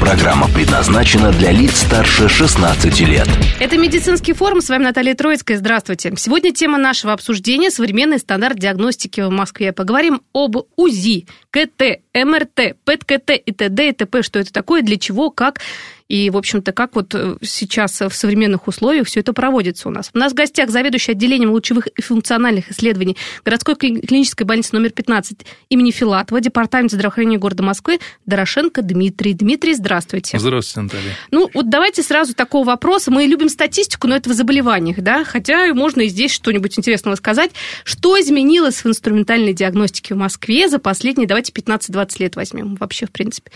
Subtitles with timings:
[0.00, 3.28] Программа предназначена для лиц старше 16 лет.
[3.60, 4.60] Это медицинский форум.
[4.60, 5.56] С вами Наталья Троицкая.
[5.56, 6.12] Здравствуйте.
[6.16, 9.72] Сегодня тема нашего обсуждения– современный стандарт диагностики в Москве.
[9.72, 13.88] Поговорим об УЗИ, КТ, МРТ, ПЭТ-КТ и т.д.
[13.88, 14.22] и т.п.
[14.22, 15.60] Что это такое, для чего, как
[16.08, 20.10] и, в общем-то, как вот э, сейчас в современных условиях все это проводится у нас.
[20.12, 25.46] У нас в гостях заведующий отделением лучевых и функциональных исследований городской клинической больницы номер 15
[25.70, 29.32] имени Филатова, департамент здравоохранения города Москвы Дорошенко Дмитрий.
[29.32, 30.38] Дмитрий, здравствуйте.
[30.38, 31.16] Здравствуйте, Наталья.
[31.30, 33.10] Ну, вот давайте сразу такого вопроса.
[33.10, 35.24] Мы любим статистику, но это в заболеваниях, да?
[35.24, 37.52] Хотя можно и здесь что-нибудь интересного сказать.
[37.82, 43.10] Что изменилось в инструментальной диагностике в Москве за последние, давайте 15-20 лет возьмем вообще, в
[43.10, 43.50] принципе?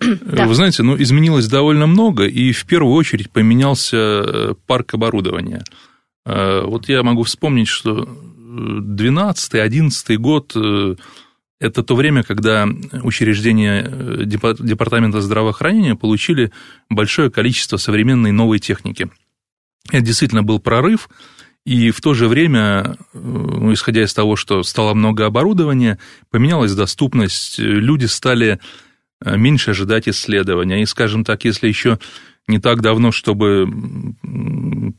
[0.00, 0.46] Да.
[0.46, 5.62] Вы знаете, ну, изменилось довольно много, и в первую очередь поменялся э, парк оборудования.
[6.24, 10.96] Э, вот я могу вспомнить, что 12-11 год э,–
[11.60, 12.68] это то время, когда
[13.02, 16.50] учреждения Департамента здравоохранения получили
[16.90, 19.10] большое количество современной новой техники.
[19.90, 21.08] Это действительно был прорыв,
[21.64, 25.98] и в то же время, ну, исходя из того, что стало много оборудования,
[26.30, 28.58] поменялась доступность, люди стали Э,
[29.24, 30.82] меньше ожидать исследования.
[30.82, 31.98] И, скажем так, если еще
[32.48, 33.66] не так давно, чтобы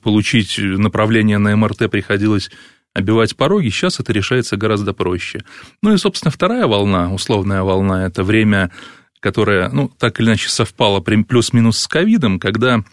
[0.01, 2.49] получить направление на МРТ, приходилось
[2.93, 5.43] обивать пороги, сейчас это решается гораздо проще.
[5.81, 8.71] Ну и, собственно, вторая волна, условная волна, это время,
[9.19, 12.83] которое, ну, так или иначе совпало плюс-минус с ковидом, когда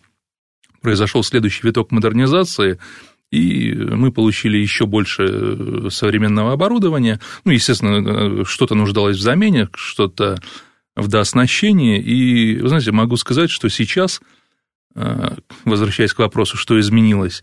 [0.81, 2.79] произошел следующий виток модернизации,
[3.31, 7.21] и мы получили еще больше э, современного оборудования.
[7.45, 10.39] Ну, естественно, э, что-то нуждалось в замене, что-то
[11.01, 12.01] в дооснащении.
[12.01, 14.21] И, вы знаете, могу сказать, что сейчас,
[14.95, 15.35] э,
[15.65, 17.43] возвращаясь к вопросу, что изменилось,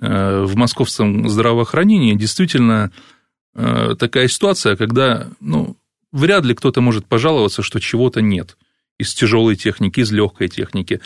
[0.00, 2.90] э, в московском здравоохранении действительно
[3.54, 5.76] э, такая ситуация, когда, ну,
[6.12, 8.56] вряд ли кто-то может пожаловаться, что чего-то нет
[8.98, 11.00] из тяжелой техники, из легкой техники,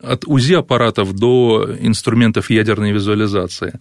[0.00, 3.78] от УЗИ аппаратов до инструментов ядерной визуализации.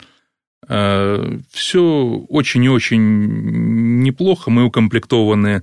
[1.52, 1.82] Все
[2.30, 5.62] очень и очень неплохо, мы укомплектованы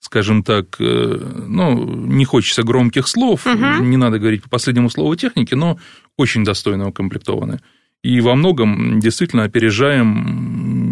[0.00, 3.82] скажем так, э, ну, не хочется громких слов, угу.
[3.82, 5.78] не надо говорить по последнему слову техники, но
[6.16, 7.60] очень достойно укомплектованы.
[8.02, 10.82] И во многом действительно опережаем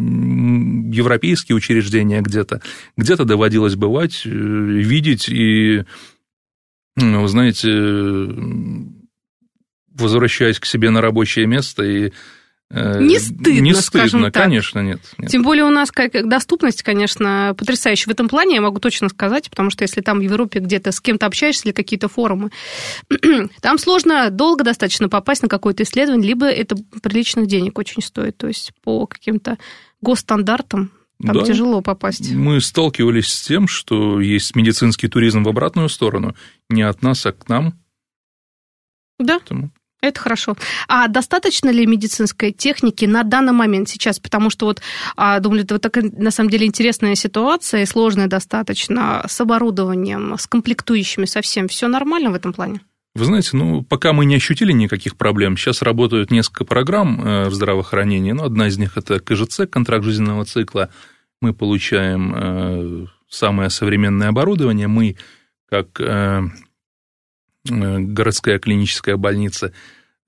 [0.90, 2.62] европейские учреждения где-то.
[2.96, 5.84] Где-то доводилось бывать, э, видеть и,
[6.96, 8.34] ну, знаете,
[9.94, 12.12] возвращаясь к себе на рабочее место и
[12.68, 14.42] не стыдно, не стыдно, так.
[14.42, 15.30] конечно, нет, нет.
[15.30, 18.10] Тем более у нас как доступность, конечно, потрясающая.
[18.10, 21.00] В этом плане я могу точно сказать, потому что если там в Европе где-то с
[21.00, 22.50] кем-то общаешься или какие-то форумы,
[23.60, 28.36] там сложно долго достаточно попасть на какое-то исследование, либо это приличных денег очень стоит.
[28.36, 29.58] То есть по каким-то
[30.00, 30.90] госстандартам
[31.24, 31.44] там да.
[31.44, 32.30] тяжело попасть.
[32.32, 36.34] Мы сталкивались с тем, что есть медицинский туризм в обратную сторону,
[36.68, 37.78] не от нас, а к нам.
[39.18, 39.38] Да.
[39.38, 39.70] Поэтому...
[40.06, 40.56] Это хорошо.
[40.88, 44.18] А достаточно ли медицинской техники на данный момент сейчас?
[44.18, 44.80] Потому что вот,
[45.16, 50.36] а, думаю, это вот такая, на самом деле, интересная ситуация, и сложная достаточно, с оборудованием,
[50.38, 51.68] с комплектующими совсем.
[51.68, 52.80] Все нормально в этом плане?
[53.16, 55.56] Вы знаете, ну, пока мы не ощутили никаких проблем.
[55.56, 58.32] Сейчас работают несколько программ э, в здравоохранении.
[58.32, 60.90] Ну, одна из них– это КЖЦ, контракт жизненного цикла.
[61.40, 64.86] Мы получаем э, самое современное оборудование.
[64.86, 65.16] Мы,
[65.70, 66.42] как э,
[67.64, 69.72] городская клиническая больница,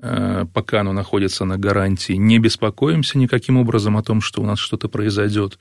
[0.00, 4.88] пока оно находится на гарантии, не беспокоимся никаким образом о том, что у нас что-то
[4.88, 5.58] произойдет.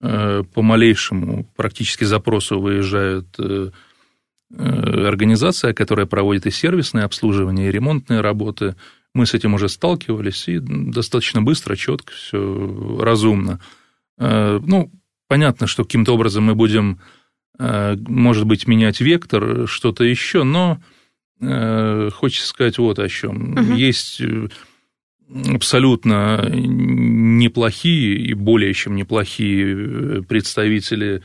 [0.00, 3.70] Э, по малейшему практически запросу выезжают э,
[4.50, 8.74] организация, которая проводит и сервисное обслуживание, и ремонтные работы.
[9.14, 13.60] Мы с этим уже сталкивались, и достаточно быстро, четко, все разумно.
[14.18, 14.90] Ну,
[15.28, 17.00] понятно, что каким-то образом мы будем,
[17.58, 20.82] может быть, менять вектор, что-то еще, но Э,
[21.40, 23.52] хочется сказать вот о чем.
[23.52, 23.72] Угу.
[23.74, 24.48] Есть э,
[25.54, 31.22] абсолютно неплохие и более чем неплохие э, представители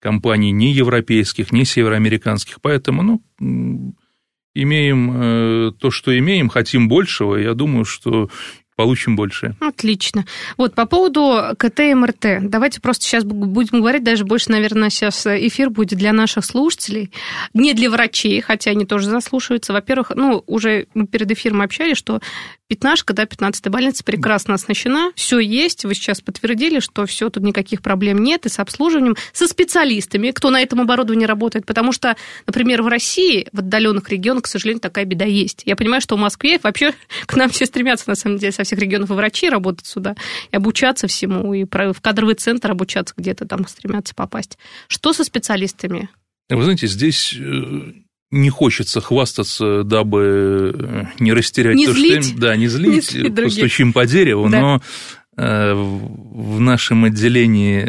[0.00, 3.94] компаний не европейских, не североамериканских, поэтому, ну,
[4.54, 8.30] имеем то, что имеем, хотим большего, я думаю, что
[8.78, 9.56] получим больше.
[9.58, 10.24] Отлично.
[10.56, 12.42] Вот по поводу КТ и МРТ.
[12.42, 17.10] Давайте просто сейчас будем говорить, даже больше, наверное, сейчас эфир будет для наших слушателей,
[17.54, 19.72] не для врачей, хотя они тоже заслушиваются.
[19.72, 22.20] Во-первых, ну, уже перед эфиром общались, что
[22.68, 27.82] пятнашка, да, 15-я больница прекрасно оснащена, все есть, вы сейчас подтвердили, что все, тут никаких
[27.82, 32.16] проблем нет, и с обслуживанием, со специалистами, кто на этом оборудовании работает, потому что,
[32.46, 35.62] например, в России, в отдаленных регионах, к сожалению, такая беда есть.
[35.64, 36.92] Я понимаю, что в Москве вообще
[37.26, 40.14] к нам все стремятся, на самом деле, со всех регионов и врачи работать сюда,
[40.52, 44.58] и обучаться всему, и в кадровый центр обучаться где-то там стремятся попасть.
[44.88, 46.10] Что со специалистами?
[46.50, 47.92] Вы знаете, здесь э,
[48.30, 52.24] не хочется хвастаться, дабы э, не растерять не то, злить.
[52.24, 52.38] что...
[52.38, 54.60] Да, не злить, не злить постучим по дереву, да.
[54.60, 54.82] но
[55.36, 57.88] э, в нашем отделении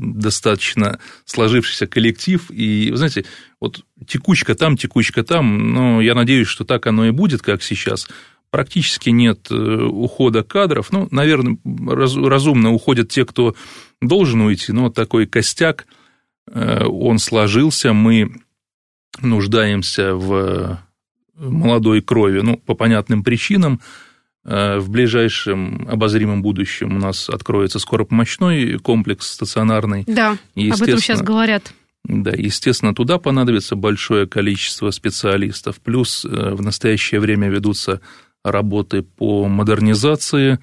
[0.00, 3.24] достаточно сложившийся коллектив, и, вы знаете,
[3.60, 8.08] вот текучка там, текучка там, но я надеюсь, что так оно и будет, как сейчас–
[8.54, 10.92] практически нет э, ухода кадров.
[10.92, 13.56] Ну, наверное, разумно уходят те, кто
[14.00, 15.88] должен уйти, но такой костяк,
[16.46, 18.30] э, он сложился, мы
[19.20, 20.78] нуждаемся в
[21.36, 23.80] молодой крови, ну, по понятным причинам,
[24.44, 30.04] э, в ближайшем обозримом будущем у нас откроется скоропомощной комплекс стационарный.
[30.06, 31.74] Да, об этом сейчас говорят.
[32.04, 35.80] Да, естественно, туда понадобится большое количество специалистов.
[35.80, 38.00] Плюс в настоящее время ведутся
[38.44, 40.58] работы по модернизации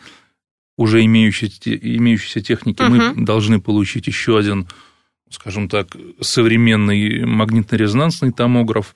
[0.77, 2.81] уже имеющейся, имеющейся техники.
[2.81, 2.91] Угу.
[2.91, 4.67] Мы должны получить еще один,
[5.31, 8.93] скажем так, современный магнитно-резонансный томограф.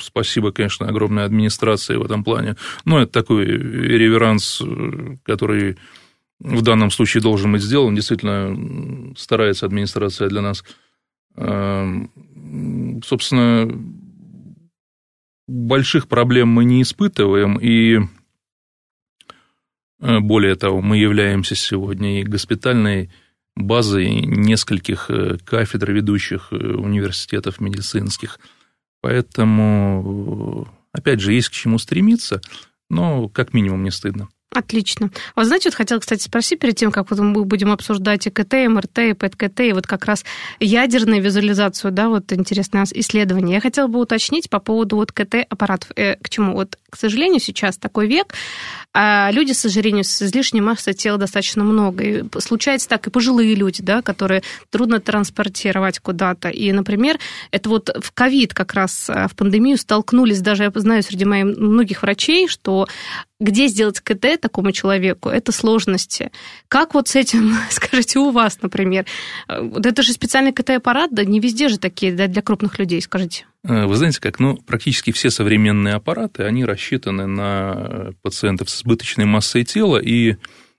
[0.00, 2.56] Спасибо, конечно, огромной администрации в этом плане.
[2.84, 4.62] Но это такой реверанс,
[5.24, 5.76] который
[6.38, 7.94] в данном случае должен быть сделан.
[7.94, 10.64] Действительно, старается администрация для нас.
[11.36, 12.10] Эм,
[13.04, 13.70] собственно,
[15.46, 18.00] больших проблем мы не испытываем, и
[20.00, 23.10] э, более того, мы являемся сегодня и госпитальной
[23.56, 28.38] базой нескольких э, кафедр ведущих э, университетов медицинских.
[29.00, 32.40] Поэтому, опять же, есть к чему стремиться,
[32.90, 34.28] но как минимум не стыдно.
[34.52, 35.10] Отлично.
[35.34, 38.30] А вот знаете, вот хотела, кстати, спросить перед тем, как вот мы будем обсуждать и
[38.30, 40.24] КТ, и МРТ, и ПЭТ-КТ, и вот как раз
[40.60, 43.56] ядерную визуализацию, да, вот интересное исследование.
[43.56, 45.90] Я хотела бы уточнить по поводу вот КТ-аппаратов.
[45.96, 46.54] Э, к чему?
[46.54, 48.34] Вот, к сожалению, сейчас такой век,
[48.94, 52.04] а люди с ожирением, с излишней массой тела достаточно много.
[52.04, 56.48] И случается так и пожилые люди, да, которые трудно транспортировать куда-то.
[56.48, 57.18] И, например,
[57.50, 61.58] это вот в ковид как раз э, в пандемию столкнулись, даже я знаю среди моих
[61.58, 62.86] многих врачей, что
[63.38, 66.30] где сделать КТ такому человеку, это сложности.
[66.68, 69.06] Как вот с этим, скажите, у вас, например?
[69.48, 73.46] Вот это же специальный КТ-аппарат, да, не везде же такие, да, для крупных людей, скажите.
[73.64, 79.26] Э, вы знаете как, ну, практически все современные аппараты, они рассчитаны на пациентов с избыточной
[79.26, 80.36] массой тела, и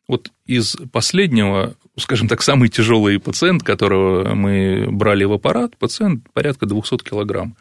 [0.08, 6.66] вот из последнего, скажем так, самый тяжелый пациент, которого мы брали в аппарат, пациент порядка
[6.66, 7.56] 200 килограмм.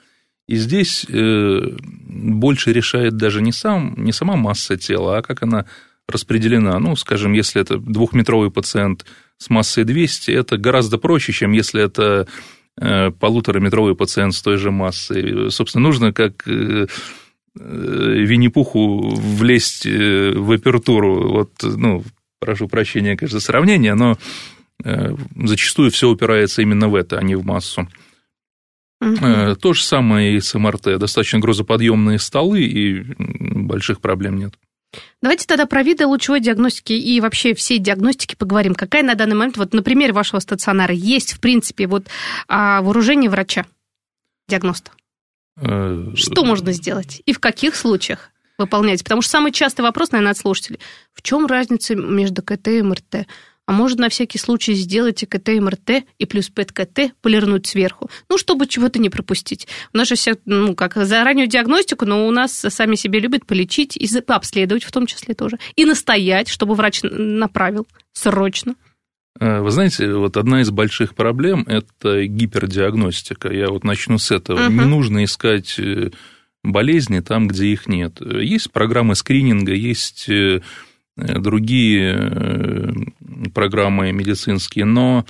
[0.49, 1.61] И здесь э,
[2.09, 5.67] больше решает даже не, сам, не сама масса тела, а как она
[6.09, 6.79] распределена.
[6.79, 9.05] Ну, скажем, если это двухметровый пациент
[9.39, 12.29] с массой 200, это гораздо проще, чем если это
[12.81, 15.51] э, полутораметровый пациент с той же массой.
[15.51, 16.87] Собственно, нужно как э,
[17.57, 21.29] Винни-Пуху влезть в апертуру.
[21.29, 22.05] Вот, ну,
[22.39, 24.19] прошу прощения, конечно, сравнение, но
[25.35, 27.89] зачастую все упирается именно в это, а не в массу.
[29.01, 29.57] Угу.
[29.57, 30.99] То же самое и с МРТ.
[30.99, 34.55] Достаточно грузоподъемные столы, и больших проблем нет.
[35.21, 38.75] Давайте тогда про виды лучевой диагностики и вообще всей диагностики поговорим.
[38.75, 42.07] Какая на данный момент, вот на примере вашего стационара, есть, в принципе, вот
[42.49, 43.67] а, вооружение врача,
[44.49, 44.93] диагноста?
[45.61, 47.23] Э, что можно сделать?
[47.27, 49.03] И в каких случаях выполнять?
[49.03, 50.81] Потому что самый частый вопрос, наверное, от слушателей.
[51.13, 53.27] В чем разница между КТ и МРТ?
[53.67, 58.67] А можно на всякий случай сделать ИКТ, МРТ и плюс ПЭТ-КТ, полирнуть сверху, ну, чтобы
[58.67, 59.67] чего-то не пропустить.
[59.93, 63.45] У нас же все, ну, как за раннюю диагностику, но у нас сами себе любят
[63.45, 68.75] полечить и обследовать в том числе тоже, и настоять, чтобы врач направил срочно.
[69.39, 73.53] Э, вы знаете, вот одна из больших проблем– это гипердиагностика.
[73.53, 74.67] Я вот начну с этого.
[74.67, 74.73] Угу.
[74.73, 76.11] Не нужно искать э,
[76.63, 78.21] болезни там, где их нет.
[78.21, 80.63] Есть программы скрининга, есть э,
[81.17, 82.93] другие э,
[83.55, 85.25] программы медицинские, но,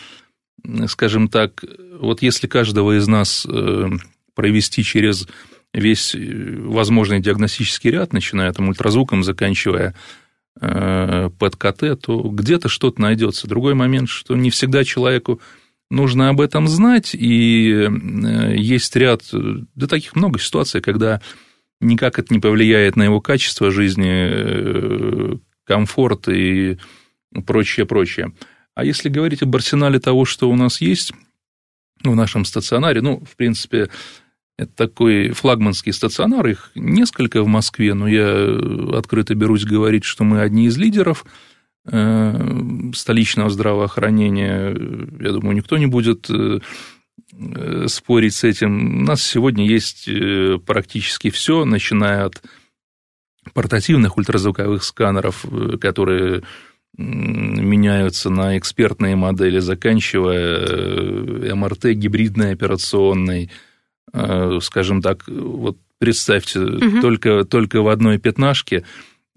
[0.89, 1.65] скажем так,
[2.01, 3.89] вот если каждого из нас э,
[4.35, 5.29] провести через
[5.73, 9.95] весь э, возможный диагностический ряд, начиная там ультразвуком, заканчивая
[10.59, 13.47] ПЭТ-КТ, то где-то что-то найдется.
[13.47, 15.39] Другой момент, что не всегда человеку
[15.91, 17.87] нужно об этом знать, и
[18.57, 21.21] есть ряд, да таких много ситуаций, когда
[21.83, 26.79] никак это не повлияет на его качество жизни, комфорт и
[27.47, 28.33] прочее, прочее.
[28.75, 31.13] А если говорить об арсенале того, что у нас есть
[32.03, 33.89] в нашем стационаре, ну, в принципе,
[34.59, 38.59] это такой флагманский стационар, их несколько в Москве, но я
[38.97, 41.27] открыто берусь говорить, что мы одни из лидеров
[41.85, 44.69] э, столичного здравоохранения.
[45.21, 46.61] Я думаю, никто не будет э,
[47.87, 49.03] спорить с этим.
[49.03, 52.43] У нас сегодня есть э, практически все, начиная от
[53.55, 55.45] портативных ультразвуковых сканеров,
[55.81, 56.43] которые
[56.97, 63.51] меняются на экспертные модели, заканчивая э, МРТ гибридной операционной,
[64.13, 67.01] э, скажем так, вот представьте, угу.
[67.01, 68.85] только, только в одной пятнашке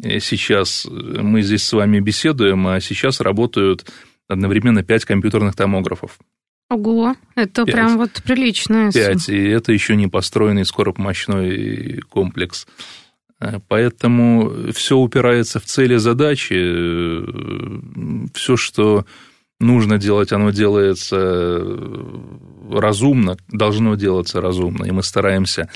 [0.02, 3.86] э, сейчас мы здесь с вами беседуем, а сейчас работают
[4.30, 6.18] одновременно пять компьютерных томографов.
[6.70, 7.74] Ого, это 5.
[7.74, 8.92] прям вот прилично.
[8.94, 12.68] Пять, и это еще не построенный скоропомощной комплекс.
[13.40, 16.54] Э, поэтому все упирается в цели задачи.
[16.56, 19.06] Э, все, что
[19.60, 21.76] нужно делать, оно делается
[22.72, 24.86] разумно, должно делаться разумно.
[24.86, 25.70] И мы стараемся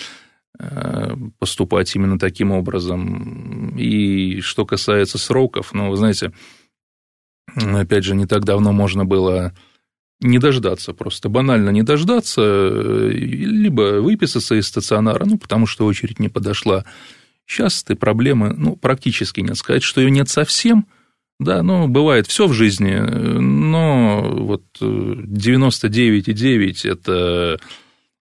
[0.59, 3.75] э, поступать именно таким образом.
[3.77, 6.31] И что касается сроков, ну, вы знаете,
[7.55, 9.53] опять же, не так давно можно было
[10.19, 16.29] не дождаться, просто банально не дождаться, либо выписаться из стационара, ну, потому что очередь не
[16.29, 16.85] подошла,
[17.45, 19.57] Сейчас этой проблемы, ну, практически нет.
[19.57, 20.87] Сказать, что ее нет совсем,
[21.39, 27.59] да, ну, бывает все в жизни, но вот 99,9– это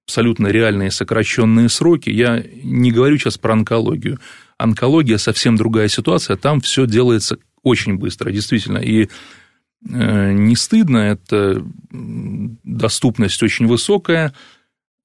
[0.07, 2.11] абсолютно реальные сокращенные сроки.
[2.11, 4.19] Я не говорю сейчас про онкологию.
[4.59, 8.79] Онкология совсем другая ситуация, там все делается очень быстро, действительно.
[8.79, 9.09] И
[9.89, 14.35] э, не стыдно, это доступность очень высокая,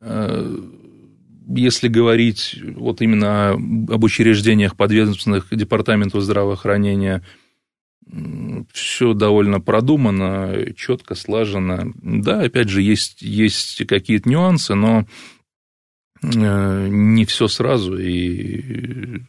[0.01, 0.57] э,
[1.47, 7.23] если говорить вот именно об учреждениях подведомственных департаменту здравоохранения,
[8.71, 11.91] все довольно продумано, четко слажено.
[11.95, 15.05] Да, опять же, есть, есть какие-то нюансы, но
[16.23, 19.21] э, не все сразу, и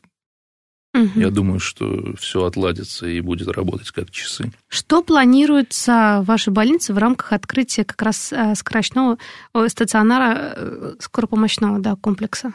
[0.98, 1.20] Угу.
[1.20, 4.50] Я думаю, что все отладится и будет работать как часы.
[4.68, 9.18] Что планируется в вашей больнице в рамках открытия как раз э, скорочного
[9.68, 12.52] стационара э, скоропомощного да, комплекса?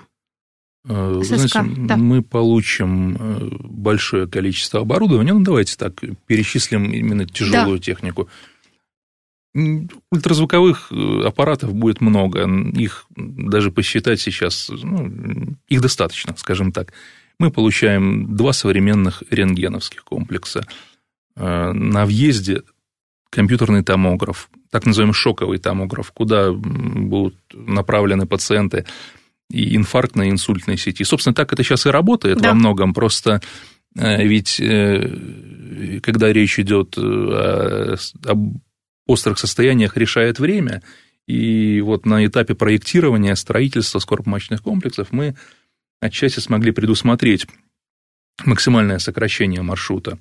[0.86, 1.96] Э, вы знаете, да.
[1.96, 3.18] мы получим
[3.64, 5.34] большое количество оборудования.
[5.34, 7.84] Ну, давайте так, перечислим именно тяжелую да.
[7.84, 8.28] технику.
[10.12, 10.92] Ультразвуковых
[11.24, 16.92] аппаратов будет много, их даже посчитать сейчас, ну, их достаточно, скажем так
[17.40, 20.66] мы получаем два современных рентгеновских комплекса.
[21.36, 22.62] Э, на въезде
[23.30, 28.86] компьютерный томограф, так называемый шоковый томограф, куда будут направлены пациенты
[29.50, 31.04] и инфарктной, и инсультной сети.
[31.04, 32.50] Собственно, так это сейчас и работает да.
[32.50, 33.42] во многом, просто
[33.98, 38.58] э, ведь э, когда речь идет об
[39.08, 40.82] острых состояниях, решает время,
[41.28, 45.36] и вот на этапе проектирования, строительства скоропомощных комплексов мы
[46.04, 47.48] отчасти смогли предусмотреть
[48.46, 50.18] максимальное сокращение маршрута.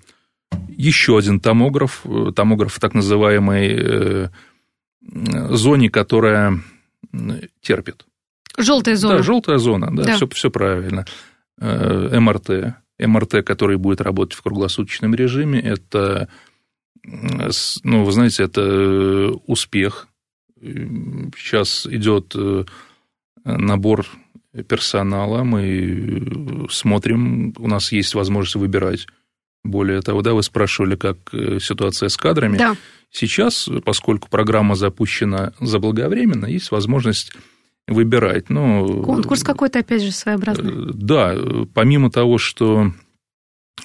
[0.69, 4.29] Еще один томограф, э, томограф в так называемой э,
[5.51, 6.61] зоне, которая
[7.61, 8.07] терпит.
[8.59, 9.17] Желтая зона.
[9.17, 10.17] Да, желтая зона, да, да.
[10.17, 11.07] Все, все правильно.
[11.59, 16.29] Э, МРТ, МРТ, который будет работать в круглосуточном режиме, это,
[17.03, 20.09] ну, вы знаете, это успех.
[20.61, 22.37] Сейчас идет
[23.45, 24.07] набор
[24.69, 29.07] персонала, мы смотрим, у нас есть возможность выбирать.
[29.65, 32.59] Более того, да, вы спрашивали, как э, ситуация с кадрами.
[32.59, 32.77] Да.
[33.11, 37.33] Сейчас, поскольку программа запущена заблаговременно, есть возможность
[37.87, 38.51] выбирать.
[38.51, 40.73] Но, Конкурс какой-то, опять же, своеобразный.
[40.73, 41.37] Э, да,
[41.75, 42.93] помимо того, что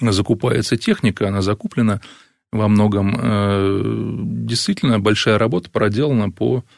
[0.00, 2.00] закупается техника, она закуплена
[2.50, 6.77] во многом, э, действительно большая работа проделана по Э,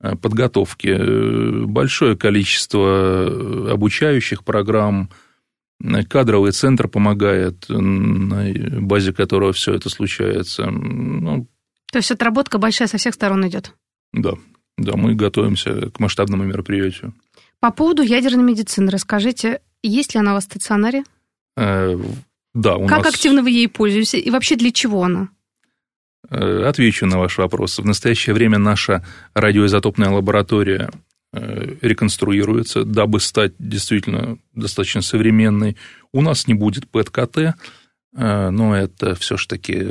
[0.00, 0.88] подготовки.
[0.88, 5.10] Э, большое количество э, обучающих программ,
[6.08, 10.66] кадровый центр помогает, на базе которого все это случается.
[10.66, 11.46] Ну,
[11.90, 13.74] То есть отработка большая со всех сторон идет?
[14.12, 14.32] Да,
[14.76, 17.14] да, мы готовимся к масштабному мероприятию.
[17.60, 21.04] По поводу ядерной медицины расскажите, есть ли она у вас в стационаре?
[21.56, 21.98] Э,
[22.54, 23.14] да, у как нас...
[23.14, 25.28] активно вы ей пользуетесь и вообще для чего она?
[26.28, 27.78] Э, отвечу на ваш вопрос.
[27.78, 30.90] В настоящее время наша радиоизотопная лаборатория
[31.32, 35.76] э, реконструируется, дабы стать действительно достаточно современной.
[36.12, 39.86] У нас не будет ПЭТ-КТ, э, но это все-таки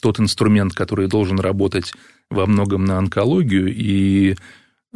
[0.00, 1.94] тот инструмент, который должен работать
[2.30, 4.36] во многом на онкологию, и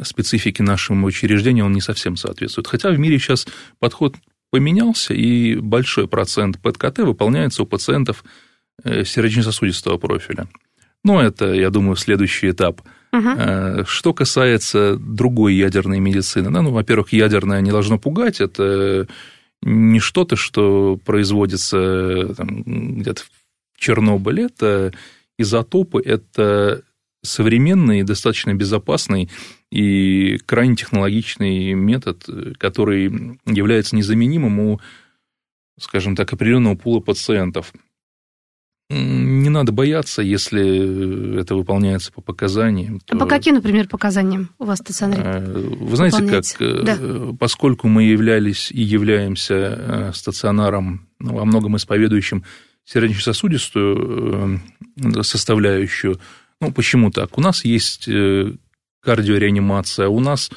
[0.01, 2.67] специфике нашего учреждения он не совсем соответствует.
[2.67, 3.47] Хотя в мире сейчас
[3.79, 4.15] подход
[4.51, 8.23] поменялся, и большой процент ПЭТ-КТ выполняется у пациентов
[8.83, 10.47] сердечно-сосудистого профиля.
[11.03, 12.81] Но это, я думаю, следующий этап.
[13.11, 13.85] Угу.
[13.85, 19.07] Что касается другой ядерной медицины, да, ну, во-первых, ядерная не должно пугать, это
[19.61, 24.93] не что-то, что производится там, где-то в Чернобыле, это
[25.37, 26.81] изотопы, это
[27.21, 29.29] современный, достаточно безопасный
[29.71, 32.25] и крайне технологичный метод,
[32.57, 34.81] который является незаменимым у,
[35.79, 37.73] скажем так, определенного пула пациентов.
[39.53, 42.99] Надо бояться, если это выполняется по показаниям.
[43.07, 45.21] А по каким, например, показаниям у вас стационаре?
[45.23, 46.97] Э, вы знаете, как, э, да.
[47.39, 52.43] поскольку мы являлись и являемся э, стационаром, во многом исповедующим
[52.83, 54.59] сердечно-сосудистую
[55.21, 56.19] составляющую,
[56.59, 57.37] ну, почему так?
[57.37, 58.09] У нас есть
[59.01, 60.49] кардиореанимация, у нас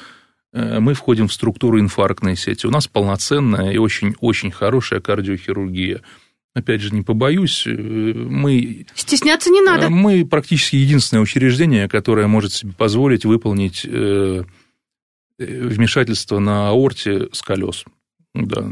[0.53, 6.01] мы входим в структуру инфарктной сети, у нас полноценная и очень-очень хорошая кардиохирургия–
[6.57, 8.85] опять же, не побоюсь, э, мы...
[8.95, 9.89] Стесняться не надо.
[9.89, 14.43] Мы практически единственное учреждение, которое может себе позволить выполнить э,
[15.37, 17.85] вмешательство на аорте с колес.
[18.33, 18.69] Да,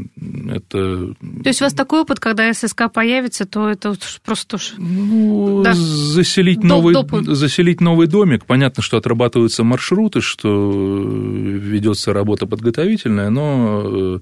[0.48, 1.14] это...
[1.42, 4.74] То есть у вас такой опыт, когда ССК появится, то это просто уж...
[4.78, 5.72] Ну, да.
[5.74, 7.10] заселить, Доп, новый, доп.
[7.26, 8.44] заселить новый домик.
[8.46, 14.20] Понятно, что отрабатываются маршруты, что ведется работа подготовительная, но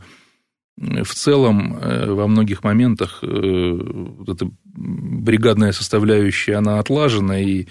[0.77, 7.69] в целом э, во многих моментах э, вот эта бригадная составляющая, она отлажена, и, в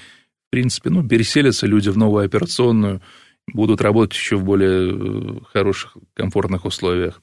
[0.51, 3.01] принципе, ну, переселятся люди в новую операционную,
[3.53, 7.21] будут работать еще в более э, хороших, комфортных условиях.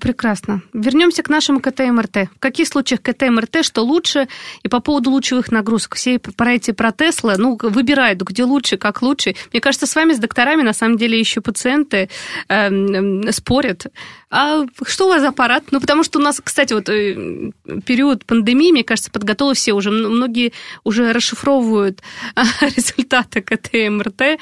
[0.00, 0.62] Прекрасно.
[0.72, 2.30] Вернемся к нашему КТ-МРТ.
[2.34, 4.28] В каких случаях КТ-МРТ, что лучше?
[4.62, 5.96] И по поводу лучевых нагрузок.
[5.96, 9.34] Все про эти про Тесла, ну, выбирают, где лучше, как лучше.
[9.52, 12.08] Мне кажется, с вами, с докторами, на самом деле, еще пациенты
[12.48, 13.86] э, спорят.
[14.30, 15.64] А что у вас за аппарат?
[15.70, 17.50] Ну, потому что у нас, кстати, вот э,
[17.84, 19.90] период пандемии, мне кажется, подготовы все уже.
[19.90, 20.52] Многие
[20.84, 22.02] уже расшифровывают
[22.60, 24.38] результаты КТ-МРТ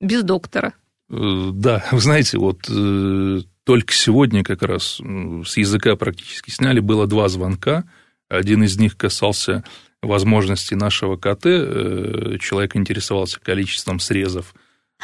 [0.00, 0.72] без доктора.
[1.10, 7.06] Э, да, вы знаете, вот э, только сегодня как раз с языка практически сняли, было
[7.06, 7.84] два звонка.
[8.28, 9.64] Один из них касался
[10.02, 11.46] возможностей нашего КТ.
[11.46, 14.54] Э, человек интересовался количеством срезов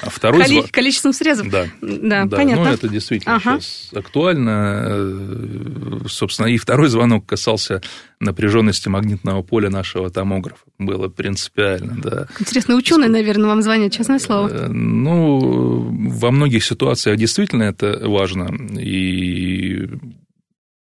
[0.00, 0.60] а второй Коли...
[0.62, 0.70] зв...
[0.70, 1.48] Количеством срезов?
[1.50, 1.66] Да.
[1.80, 2.36] Да, да.
[2.36, 2.64] понятно.
[2.64, 3.60] Ну, это действительно ага.
[3.60, 4.84] сейчас актуально.
[4.86, 7.82] Э, собственно, и второй звонок касался
[8.20, 10.64] напряженности магнитного поля нашего томографа.
[10.78, 12.28] Было принципиально, да.
[12.38, 14.48] Интересно, ученые, наверное, вам звонят, честное слово.
[14.48, 18.48] Э, ну, во многих ситуациях действительно это важно.
[18.78, 19.88] И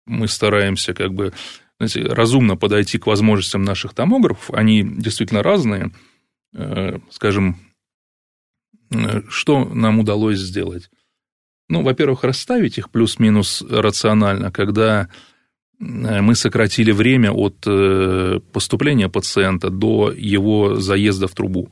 [0.05, 1.33] мы стараемся как бы
[1.79, 4.51] знаете, разумно подойти к возможностям наших томографов.
[4.51, 5.91] Они действительно разные.
[6.53, 7.57] Э, скажем,
[9.29, 10.89] что нам удалось сделать?
[11.69, 15.07] Ну, во-первых, расставить их плюс-минус рационально, когда
[15.79, 21.71] э, мы сократили время от э, поступления пациента до его заезда в трубу.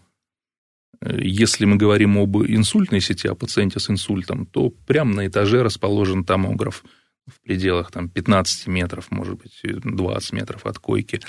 [1.01, 6.23] Если мы говорим об инсультной сети, о пациенте с инсультом, то прямо на этаже расположен
[6.23, 6.83] томограф
[7.27, 11.19] в пределах там, 15 метров, может быть, 20 метров от койки.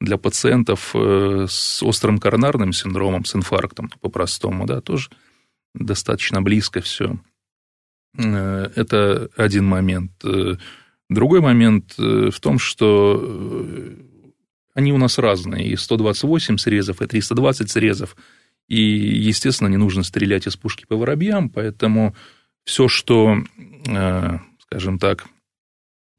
[0.00, 5.08] Для пациентов с острым коронарным синдромом, с инфарктом по-простому, да, тоже–
[5.78, 7.18] достаточно близко все.
[8.18, 10.12] Э, это один момент.
[10.24, 10.56] Э,
[11.08, 13.62] другой момент э, в том, что
[14.74, 15.68] они у нас разные.
[15.68, 18.16] И 128 срезов, и 320 срезов.
[18.68, 22.16] И, естественно, не нужно стрелять из пушки по воробьям, поэтому
[22.64, 23.36] все, что,
[24.58, 25.26] скажем так,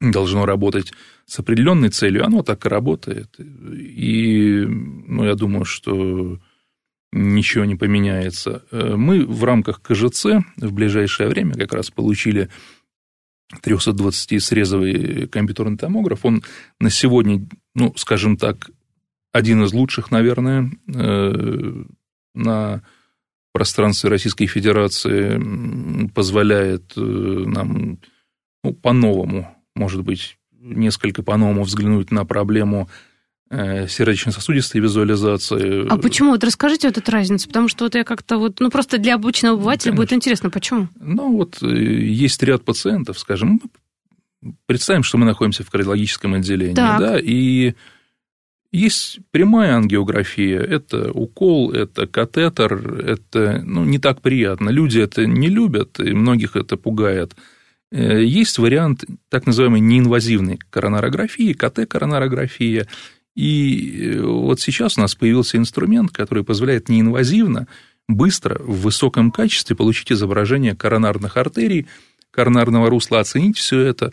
[0.00, 0.94] должно работать
[1.26, 3.38] с определенной целью, оно так и работает.
[3.38, 6.38] И ну, я думаю, что
[7.12, 8.64] ничего не поменяется.
[8.70, 12.48] Э, мы в рамках КЖЦ в ближайшее время как раз получили
[13.62, 16.24] 320-срезовый компьютерный томограф.
[16.24, 16.42] Он
[16.80, 18.70] на сегодня, ну, скажем так,
[19.32, 21.84] один из лучших, наверное, э,
[22.34, 22.82] на
[23.52, 27.98] пространстве Российской Федерации позволяет э, нам
[28.62, 32.88] ну, по-новому, может быть, несколько по-новому взглянуть на проблему
[33.50, 35.86] сердечно-сосудистой визуализации.
[35.88, 36.32] А почему?
[36.32, 39.54] Вот расскажите вот эту разницу, потому что вот я как-то вот, ну просто для обычного
[39.54, 40.02] обывателя Конечно.
[40.02, 40.88] будет интересно, почему?
[41.00, 43.62] Ну вот э, есть ряд пациентов, скажем,
[44.66, 47.00] представим, что мы находимся в кардиологическом отделении, так.
[47.00, 47.74] да, и
[48.70, 54.68] есть прямая ангиография, это укол, это катетер, это ну, не так приятно.
[54.68, 57.34] Люди это не любят, и многих это пугает.
[57.90, 62.86] Э, есть вариант так называемой неинвазивной коронарографии, КТ-коронарография,
[63.38, 67.68] и э, вот сейчас у нас появился инструмент, который позволяет неинвазивно,
[68.08, 71.86] быстро, в высоком качестве получить изображение коронарных артерий,
[72.32, 74.12] коронарного русла, оценить все это.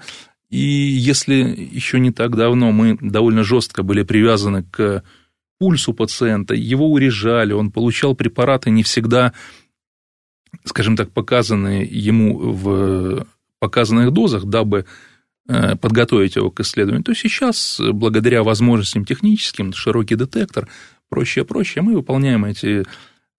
[0.52, 5.04] И если еще не так давно мы довольно жестко были привязаны к
[5.58, 9.34] пульсу пациента, его урежали, он получал препараты не всегда,
[10.66, 13.26] скажем так, показанные ему в
[13.58, 14.86] показанных дозах, дабы
[15.48, 20.68] подготовить его к исследованию, то сейчас, благодаря возможностям техническим, широкий детектор,
[21.10, 22.84] проще и проще, мы выполняем эти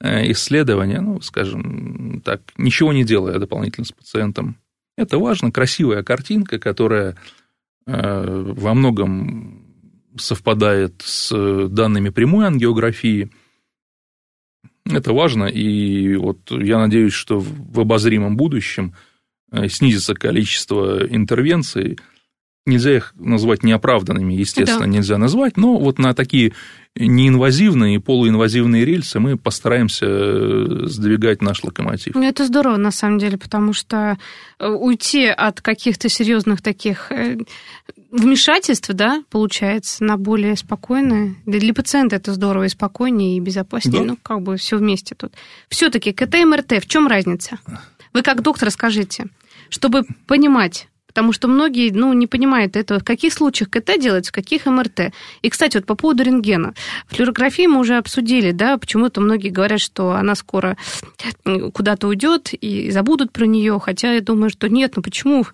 [0.01, 4.57] э, исследования, ну, скажем так, ничего не делая дополнительно с пациентом.
[4.97, 7.17] Это важно, красивая картинка, которая
[7.87, 9.67] э, во многом
[10.17, 13.31] совпадает с данными прямой ангиографии.
[14.85, 19.16] Это важно, и вот я надеюсь, что в обозримом будущем э,
[19.69, 21.99] снизится количество интервенций.
[22.67, 24.87] Нельзя их назвать неоправданными, естественно, да.
[24.87, 26.53] нельзя назвать, но вот на такие
[26.99, 32.15] неинвазивные и полуинвазивные рельсы мы постараемся э, сдвигать наш локомотив.
[32.15, 34.19] Ну, это здорово, на самом деле, потому что
[34.59, 37.39] э, уйти от каких-то серьезных таких э,
[38.11, 41.35] вмешательств, да, получается, на более спокойное.
[41.45, 44.03] Для пациента это здорово и спокойнее, и безопаснее.
[44.03, 44.09] Да.
[44.09, 45.33] Ну, как бы все вместе тут.
[45.69, 47.59] Все-таки КТ и МРТ, в чем разница?
[48.17, 49.27] Вы как доктор скажите,
[49.69, 54.33] чтобы понимать, потому что многие ну, не понимают этого, в каких случаях КТ делать, в
[54.33, 55.13] каких МРТ.
[55.43, 56.73] И, кстати, вот по поводу рентгена.
[57.09, 60.79] Флюорографию мы уже обсудили, да, почему-то многие говорят, что она скоро
[61.75, 65.45] куда-то уйдет и забудут про нее, хотя я думаю, что нет, ну почему?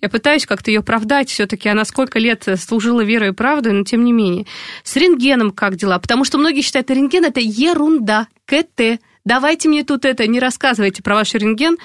[0.00, 4.04] Я пытаюсь как-то ее оправдать, все-таки она сколько лет служила верой и правдой, но тем
[4.04, 4.46] не менее.
[4.84, 5.98] С рентгеном как дела?
[5.98, 9.00] Потому что многие считают, что рентген это ерунда, КТ.
[9.24, 11.76] Давайте мне тут это, не рассказывайте про ваш рентген.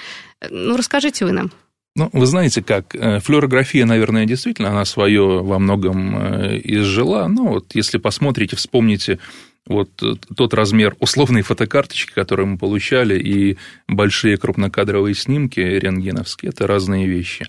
[0.50, 1.52] Ну, расскажите вы нам.
[1.98, 7.48] Ну, вы знаете как, э, флюорография, наверное, действительно, она свое во многом э, изжила, но
[7.48, 9.18] вот если посмотрите, вспомните
[9.66, 16.68] вот э, тот размер условной фотокарточки, которую мы получали, и большие крупнокадровые снимки рентгеновские, это
[16.68, 17.46] разные вещи.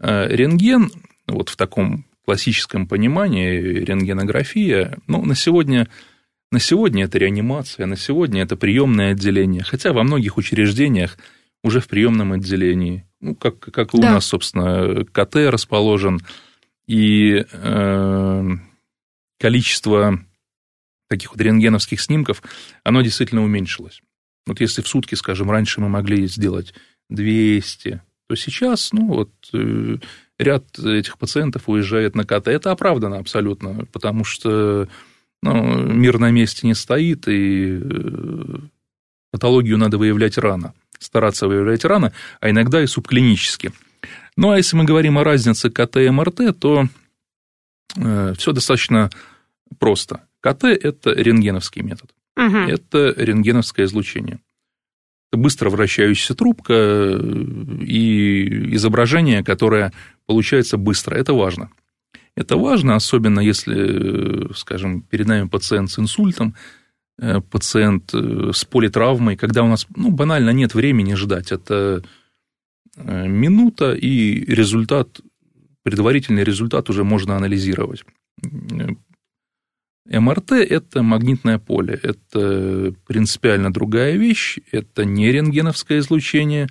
[0.00, 0.90] Рентген,
[1.28, 5.88] вот в таком классическом понимании, рентгенография, ну, на сегодня,
[6.52, 11.18] на сегодня это реанимация, на сегодня это приемное отделение, хотя во многих учреждениях
[11.62, 13.98] уже в приемном отделении ну, как, как да.
[13.98, 16.20] у нас, собственно, КТ расположен,
[16.86, 18.44] и э,
[19.40, 20.20] количество
[21.08, 22.42] таких вот рентгеновских снимков,
[22.84, 24.00] оно действительно уменьшилось.
[24.46, 26.74] Вот если в сутки, скажем, раньше мы могли сделать
[27.10, 29.96] 200, то сейчас, ну, вот э,
[30.38, 32.48] ряд этих пациентов уезжает на КТ.
[32.48, 34.88] Это оправдано абсолютно, потому что
[35.42, 38.58] ну, мир на месте не стоит, и э,
[39.30, 43.72] патологию надо выявлять рано стараться выявлять рано, а иногда и субклинически.
[44.36, 46.86] Ну, а если мы говорим о разнице КТ и МРТ, то
[47.96, 49.10] э, все достаточно
[49.78, 50.22] просто.
[50.40, 52.10] КТ– это рентгеновский метод.
[52.36, 52.56] Угу.
[52.56, 54.40] Это рентгеновское излучение.
[55.32, 57.18] Это быстро вращающаяся трубка э,
[57.80, 59.92] и изображение, которое
[60.26, 61.16] получается быстро.
[61.16, 61.70] Это важно.
[62.36, 66.54] Это важно, особенно если, скажем, перед нами пациент с инсультом,
[67.18, 71.50] Э, пациент э, с политравмой, когда у нас ну, банально нет времени ждать.
[71.50, 72.02] Это
[72.96, 75.20] э, минута, и результат,
[75.82, 78.04] предварительный результат уже можно анализировать.
[80.04, 86.68] МРТ– это магнитное поле, это принципиально другая вещь, это не рентгеновское излучение,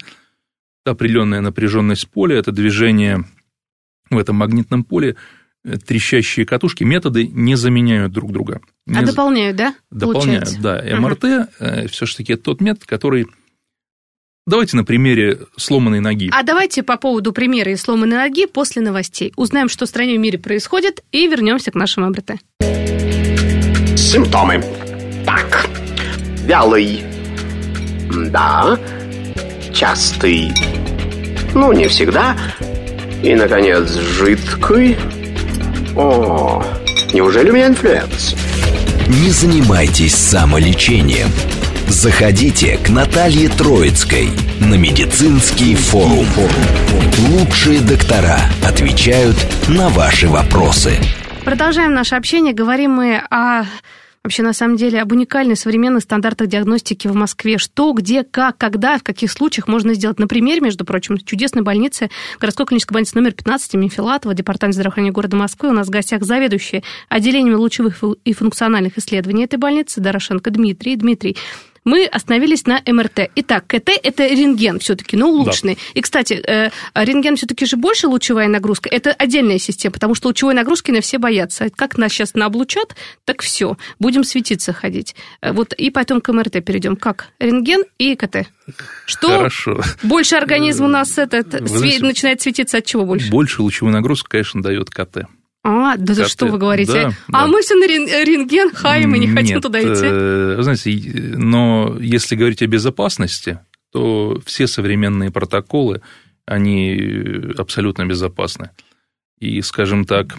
[0.83, 3.25] это определенная напряженность поля, это движение
[4.11, 5.15] в этом магнитном поле–
[5.85, 8.61] трещащие катушки, методы не заменяют друг друга.
[8.85, 9.75] Не а дополняют, да?
[9.91, 10.61] Дополняют, получается?
[10.61, 10.99] да.
[10.99, 11.47] МРТ угу.
[11.59, 13.27] Э, все-таки тот метод, который
[14.47, 16.29] Давайте на примере сломанной ноги.
[16.31, 19.33] А давайте по поводу примера сломанной ноги после новостей.
[19.35, 22.33] Узнаем, что в стране и мире происходит, и вернемся к нашему МРТ.
[23.97, 24.63] Симптомы.
[25.25, 25.67] Так.
[26.43, 27.01] Вялый.
[28.29, 28.79] Да.
[29.73, 30.51] Частый.
[31.55, 32.37] Ну, не всегда.
[33.23, 34.95] И, наконец, жидкий.
[35.95, 36.61] О,
[37.13, 38.35] неужели у меня инфлюэнца?
[39.07, 41.29] Не занимайтесь самолечением.
[41.87, 44.29] Заходите к Наталье Троицкой
[44.59, 46.27] на медицинский форум.
[47.29, 49.37] Лучшие доктора отвечают
[49.69, 50.97] на ваши вопросы.
[51.45, 52.53] Продолжаем наше общение.
[52.53, 53.63] Говорим мы о
[54.25, 57.59] вообще на самом деле об уникальных современных стандартах диагностики в Москве.
[57.59, 60.17] Что, где, как, когда, в каких случаях можно сделать.
[60.17, 62.09] На примере, между прочим, чудесной больницы,
[62.39, 65.69] городской клинической больницы номер 15 имени Филатова, департамент здравоохранения города Москвы.
[65.69, 70.95] У нас в гостях заведующий отделением лучевых и функциональных исследований этой больницы Дорошенко Дмитрий.
[70.95, 71.37] Дмитрий,
[71.85, 73.29] Мы остановились на МРТ.
[73.35, 75.75] Итак, КТ– это рентген все-таки, но улучшенный.
[75.75, 75.81] Да.
[75.93, 78.89] И, кстати, э, рентген все-таки же больше лучевая нагрузка.
[78.89, 81.69] Это отдельная система, потому что лучевой нагрузки на все боятся.
[81.69, 85.15] Как нас сейчас наоблучат, так все, будем светиться ходить.
[85.41, 86.95] Э, вот и потом к МРТ перейдем.
[86.95, 87.27] Как?
[87.39, 88.47] Рентген и КТ.
[89.05, 89.79] Что Хорошо.
[90.01, 93.29] больше организм у нас этот, знаете, начинает светиться от чего больше?
[93.29, 95.27] Больше лучевую нагрузку, конечно, дает КТ.
[95.67, 96.93] А, да за что вы говорите?
[96.93, 97.47] Да, а да.
[97.47, 100.05] мы все на рентген хаем и не хотим туда идти.
[100.05, 100.91] Э, знаете,
[101.37, 103.57] но если говорить о безопасности,
[103.91, 106.03] то все современные протоколы,
[106.45, 108.69] они абсолютно безопасны.
[109.39, 110.37] И, скажем так,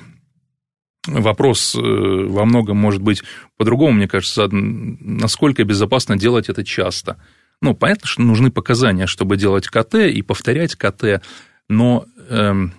[1.08, 3.24] вопрос э, во многом может быть
[3.56, 7.16] по-другому, мне кажется, насколько безопасно делать это часто.
[7.60, 11.20] Ну, понятно, что нужны показания, чтобы делать КТ и повторять КТ,
[11.68, 12.72] но эм,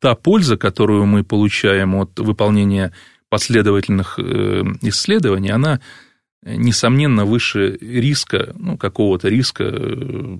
[0.00, 2.92] та польза, которую мы получаем от выполнения
[3.28, 5.80] последовательных э, исследований, она,
[6.42, 10.38] несомненно, выше риска, ну, какого-то риска э,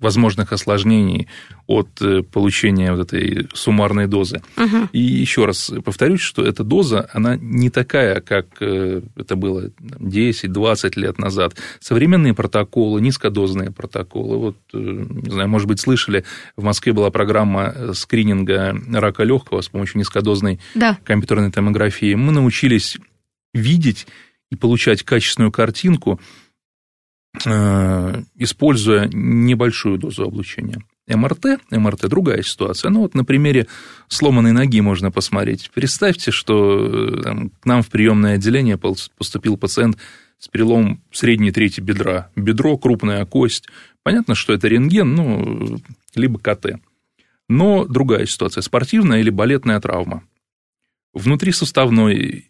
[0.00, 1.28] возможных осложнений
[1.66, 4.42] от э, получения вот этой суммарной дозы.
[4.56, 4.88] Угу.
[4.92, 10.92] И еще раз повторюсь, что эта доза, она не такая, как э, это было 10-20
[11.00, 11.56] лет назад.
[11.80, 16.24] Современные протоколы, низкодозные протоколы, вот, э, не знаю, может быть, слышали,
[16.56, 20.98] в Москве была программа скрининга рака легкого с помощью низкодозной да.
[21.04, 22.14] компьютерной томографии.
[22.14, 22.98] Мы научились
[23.54, 24.06] видеть
[24.50, 26.20] и получать качественную картинку
[27.34, 30.82] используя небольшую дозу облучения.
[31.16, 32.90] МРТ, МРТ другая ситуация.
[32.90, 33.66] Ну вот на примере
[34.08, 35.70] сломанной ноги можно посмотреть.
[35.74, 39.98] Представьте, что э, там, к нам в приемное отделение поступил пациент
[40.38, 42.30] с переломом средней трети бедра.
[42.36, 43.68] Бедро, крупная кость.
[44.02, 45.80] Понятно, что это рентген, ну,
[46.14, 46.80] либо КТ.
[47.48, 48.62] Но другая ситуация.
[48.62, 50.22] Спортивная или балетная травма.
[51.12, 52.49] Внутри суставной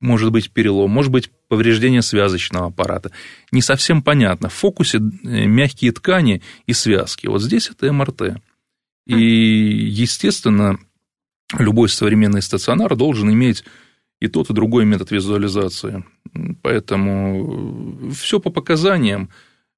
[0.00, 3.10] может быть перелом, может быть повреждение связочного аппарата.
[3.50, 4.48] Не совсем понятно.
[4.48, 5.00] В фокусе э,
[5.46, 7.26] мягкие ткани и связки.
[7.26, 8.40] Вот здесь это МРТ.
[9.06, 10.78] И, естественно,
[11.58, 13.64] любой современный стационар должен иметь
[14.20, 16.04] и тот, и другой метод визуализации.
[16.62, 19.30] Поэтому все по показаниям.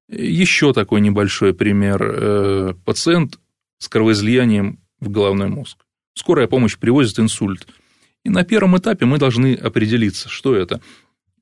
[0.09, 2.03] Еще такой небольшой пример.
[2.03, 3.39] Э, пациент
[3.79, 5.77] с кровоизлиянием в головной мозг.
[6.13, 7.67] Скорая помощь привозит инсульт–
[8.23, 10.81] и на первом этапе мы должны определиться, что это.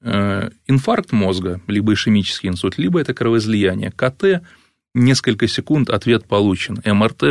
[0.02, 3.92] Э, инфаркт мозга, либо ишемический инсульт, либо это кровоизлияние.
[3.92, 4.44] КТ
[4.94, 6.82] несколько секунд, ответ получен.
[6.86, 7.24] МРТ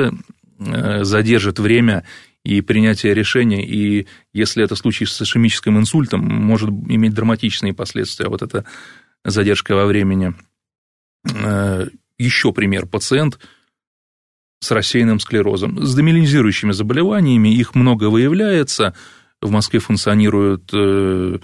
[0.58, 2.04] э, задержит время
[2.44, 8.42] и принятие решения, и если это случай с ишемическим инсультом, может иметь драматичные последствия, вот
[8.42, 8.64] эта
[9.24, 10.34] задержка во времени.
[11.24, 12.84] Э, Еще пример.
[12.86, 13.38] Пациент
[14.60, 18.94] с рассеянным склерозом, с демилинизирующими заболеваниями, их много выявляется–
[19.40, 21.38] в Москве функционируют э,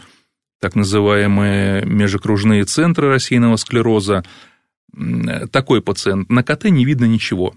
[0.60, 4.24] так называемые межокружные центры рассеянного склероза.
[5.50, 6.30] Такой пациент.
[6.30, 7.54] На КТ не видно ничего.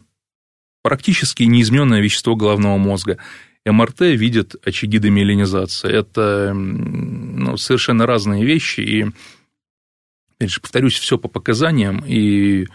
[0.84, 3.17] Практически неизменное вещество головного мозга.
[3.65, 5.91] МРТ видит очаги демиелинизации.
[5.91, 8.82] Это ну, совершенно разные вещи.
[8.82, 9.06] И,
[10.36, 12.67] опять же, повторюсь, все по показаниям и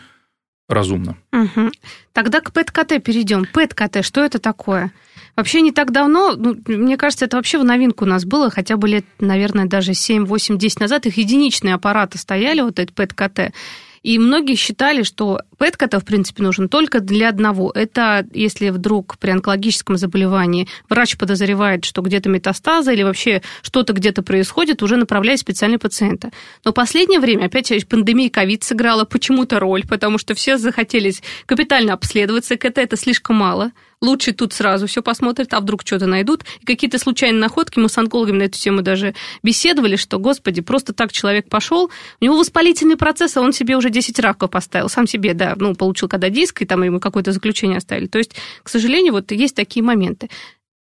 [0.74, 1.16] разумно.
[1.32, 1.70] Угу.
[2.12, 3.46] Тогда к ПЭТ-КТ перейдем.
[3.52, 4.92] ПЭТ-КТ, что это такое?
[5.36, 8.76] Вообще не так давно, ну, мне кажется, это вообще в новинку у нас было, хотя
[8.76, 13.54] бы лет, наверное, даже 7, 8, 10 назад их единичные аппараты стояли, вот этот ПЭТ-КТ.
[14.02, 17.70] И многие считали, что ПЭТ-КТ, в принципе, нужен только для одного.
[17.74, 24.22] Это если вдруг при онкологическом заболевании врач подозревает, что где-то метастазы или вообще что-то где-то
[24.22, 26.30] происходит, уже направляет специальный пациента.
[26.64, 31.92] Но в последнее время, опять пандемия ковид сыграла почему-то роль, потому что все захотелись капитально
[31.94, 32.56] обследоваться.
[32.56, 36.44] КТ это слишком мало лучше тут сразу все посмотрят, а вдруг что-то найдут.
[36.60, 40.92] И какие-то случайные находки, мы с онкологами на эту тему даже беседовали, что, господи, просто
[40.92, 45.06] так человек пошел, у него воспалительный процесс, а он себе уже 10 раков поставил, сам
[45.06, 48.08] себе, да, ну, получил когда диск, и там ему какое-то заключение оставили.
[48.08, 50.28] То есть, к сожалению, вот есть такие моменты.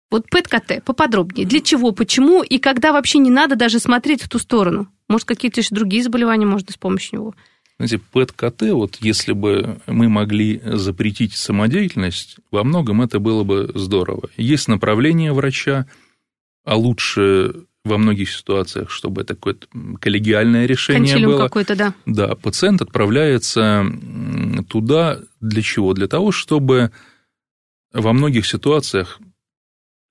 [0.09, 1.47] Вот ПЭТ-КТ, поподробнее.
[1.47, 4.89] Для чего, почему и когда вообще не надо даже смотреть в ту сторону?
[5.07, 7.35] Может, какие-то еще другие заболевания можно с помощью него?
[7.81, 14.29] Знаете, ПЭТ-КТ, вот если бы мы могли запретить самодеятельность, во многом это было бы здорово.
[14.37, 15.87] Есть направление врача,
[16.63, 19.65] а лучше во многих ситуациях, чтобы это какое-то
[19.99, 21.41] коллегиальное решение Консилиум было.
[21.41, 21.95] какой-то, да.
[22.05, 23.83] Да, пациент отправляется
[24.69, 25.95] туда для чего?
[25.95, 26.91] Для того, чтобы
[27.91, 29.19] во многих ситуациях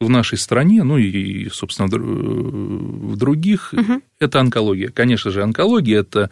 [0.00, 4.02] в нашей стране, ну и, собственно, в других, угу.
[4.18, 4.88] это онкология.
[4.88, 6.30] Конечно же, онкология– это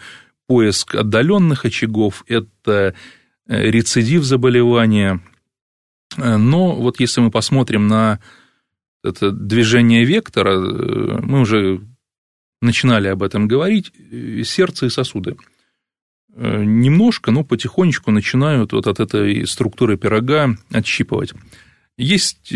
[0.49, 2.95] поиск отдаленных очагов, это
[3.47, 5.21] э, рецидив заболевания.
[6.17, 8.19] Э, но вот если мы посмотрим на
[9.05, 11.83] это движение вектора, э, мы уже
[12.61, 13.93] начинали об этом говорить,
[14.45, 15.37] сердце и сосуды.
[16.35, 21.35] немножко, но потихонечку начинают вот от этой структуры пирога отщипывать.
[21.97, 22.53] Есть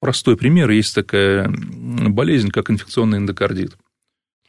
[0.00, 3.76] простой пример, есть такая болезнь, как инфекционный эндокардит.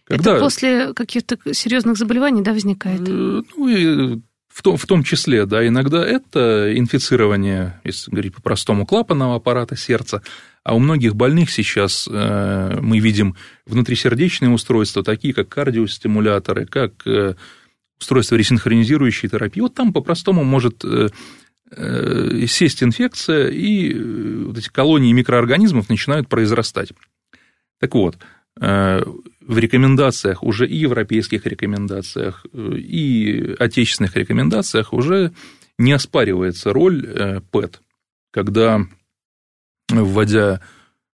[0.06, 0.34] Когда...
[0.34, 3.02] Это после каких-то серьезных заболеваний, да, возникает?
[3.02, 4.20] Ну, и
[4.54, 10.22] в том, в том числе, да, иногда это инфицирование, если говорить по-простому, клапанного аппарата сердца,
[10.64, 13.36] а у многих больных сейчас э, мы видим
[13.66, 17.36] внутрисердечные устройства, такие как кардиостимуляторы, как э,
[18.00, 19.62] устройства ресинхронизирующей терапии.
[19.62, 21.10] Вот там по-простому может э,
[22.46, 23.94] сесть инфекция, и
[24.44, 26.92] вот эти колонии микроорганизмов начинают произрастать.
[27.80, 28.18] Так вот,
[29.48, 35.32] в рекомендациях, уже и европейских рекомендациях, и отечественных рекомендациях уже
[35.78, 37.82] не оспаривается роль ПЭТ,
[38.32, 38.82] когда,
[39.90, 40.62] вводя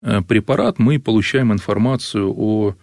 [0.01, 2.75] э, препарат, мы получаем информацию о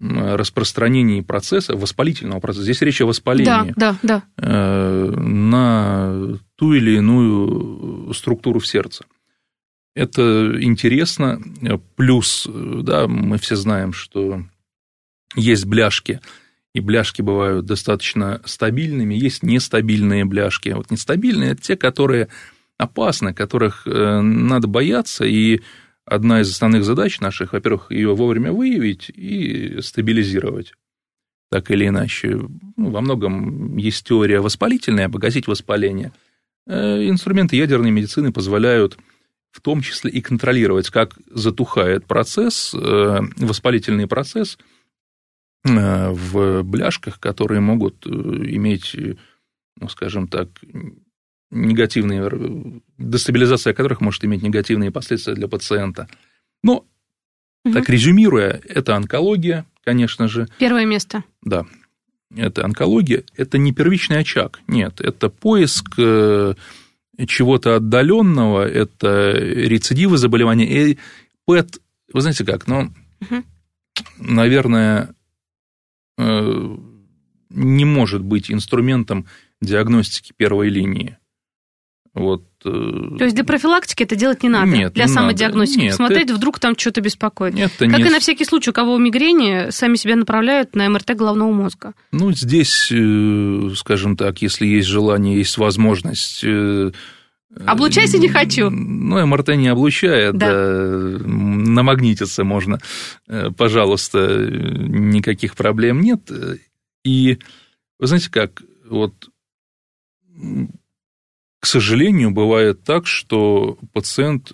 [0.00, 2.64] распространении процесса, воспалительного процесса.
[2.64, 3.72] Здесь речь о воспалении.
[3.76, 4.22] Да, да, да.
[4.36, 9.04] Э, на ту или иную структуру в сердце.
[9.94, 11.40] Это интересно.
[11.96, 14.42] Плюс, да, мы все знаем, что
[15.36, 16.20] есть бляшки,
[16.74, 20.70] и бляшки бывают достаточно стабильными, есть нестабильные бляшки.
[20.70, 22.28] Вот нестабильные– это те, которые
[22.76, 25.60] опасны, которых э, надо бояться, и
[26.04, 30.74] одна из основных задач наших, во-первых, ее вовремя выявить и стабилизировать
[31.50, 32.40] так или иначе.
[32.76, 36.10] Ну, во многом есть теория воспалительная, погасить воспаление.
[36.66, 38.98] Э, инструменты ядерной медицины позволяют
[39.54, 44.58] в том числе и контролировать, как затухает процесс, э, воспалительный процесс
[45.64, 48.96] э, в бляшках, которые могут э, иметь,
[49.80, 50.48] ну, скажем так,
[51.52, 56.08] негативные, дестабилизация которых может иметь негативные последствия для пациента.
[56.64, 56.84] Но,
[57.64, 57.74] угу.
[57.74, 60.48] так резюмируя, это онкология, конечно же.
[60.58, 61.22] Первое место.
[61.42, 61.64] Да,
[62.34, 65.94] это онкология, это не первичный очаг, нет, это поиск
[67.26, 70.66] чего-то отдаленного, это рецидивы заболевания.
[70.66, 70.98] И
[71.46, 71.78] ПЭТ,
[72.12, 73.42] вы знаете как, ну, угу.
[74.18, 75.14] наверное,
[76.18, 76.76] э,
[77.50, 79.26] не может быть инструментом
[79.60, 81.18] диагностики первой линии.
[82.14, 82.44] Вот.
[82.64, 84.66] Э, То есть для профилактики это делать не надо?
[84.66, 85.78] Нет, Для не самодиагностики?
[85.78, 85.86] Надо.
[85.86, 86.34] Нет, Смотреть, это...
[86.34, 87.54] вдруг там что-то беспокоит?
[87.54, 88.04] Нет, как не...
[88.04, 91.94] и на всякий случай, у кого мигрени, сами себя направляют на МРТ головного мозга.
[92.12, 96.92] Ну, здесь, э, скажем так, если есть желание, есть возможность э,
[97.66, 98.68] Облучайся не хочу.
[98.70, 100.48] Ну, МРТ не облучает, да.
[100.48, 101.18] да.
[101.24, 102.80] Намагнититься можно,
[103.56, 106.32] пожалуйста, никаких проблем нет.
[107.04, 107.38] И
[108.00, 109.14] вы знаете как, вот
[111.64, 114.52] к сожалению, бывает так, что пациент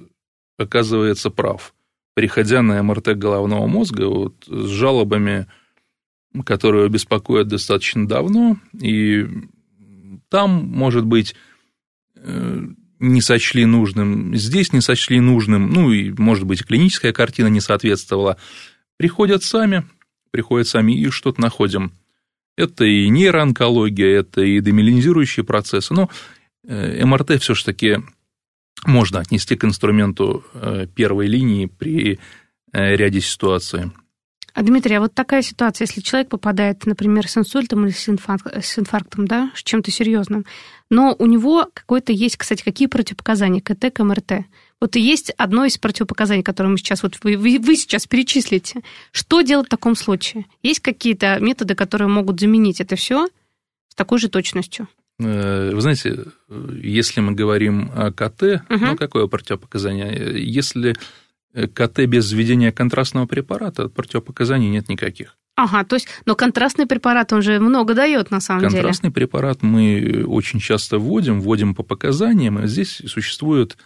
[0.57, 1.75] оказывается прав.
[2.15, 5.49] Приходя на МРТ головного мозга вот, с жалобами,
[6.47, 9.27] которые беспокоят достаточно давно, и
[10.29, 11.35] там, может быть,
[12.15, 12.61] э,
[13.01, 18.37] не сочли нужным, здесь не сочли нужным, ну и, может быть, клиническая картина не соответствовала,
[18.99, 19.83] приходят сами,
[20.31, 21.91] приходят сами и что-то находим.
[22.57, 26.09] Это и нейроонкология, это и демилинизирующие процессы, но
[26.65, 27.99] МРТ все-таки
[28.85, 32.19] можно отнести к инструменту э, первой линии при
[32.73, 33.91] э, ряде ситуаций.
[34.53, 38.61] А, Дмитрий, а вот такая ситуация, если человек попадает, например, с инсультом или с, инфарктом,
[38.61, 40.45] с инфарктом, да, с чем-то серьезным,
[40.91, 44.47] но у него какой-то есть, кстати, какие противопоказания КТ к МРТ?
[44.81, 48.81] Вот и есть одно из противопоказаний, которое мы сейчас, вот вы, вы, вы сейчас перечислите.
[49.13, 50.47] Что делать в таком случае?
[50.63, 53.29] Есть какие-то методы, которые могут заменить это все
[53.89, 54.89] с такой же точностью?
[55.21, 56.25] Э, вы знаете,
[56.83, 58.61] если мы говорим о КТ, угу.
[58.69, 60.43] ну какое противопоказание?
[60.43, 60.97] Если
[61.53, 65.37] КТ без введения контрастного препарата, противопоказаний нет никаких.
[65.57, 68.83] Ага, то есть, но контрастный препарат, он же много дает на самом контрастный деле.
[68.83, 73.77] Контрастный препарат мы очень часто вводим, вводим по показаниям, и здесь существуют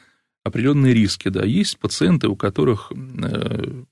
[0.44, 1.30] определенные риски.
[1.30, 1.42] Да.
[1.42, 3.82] Есть пациенты, у которых э,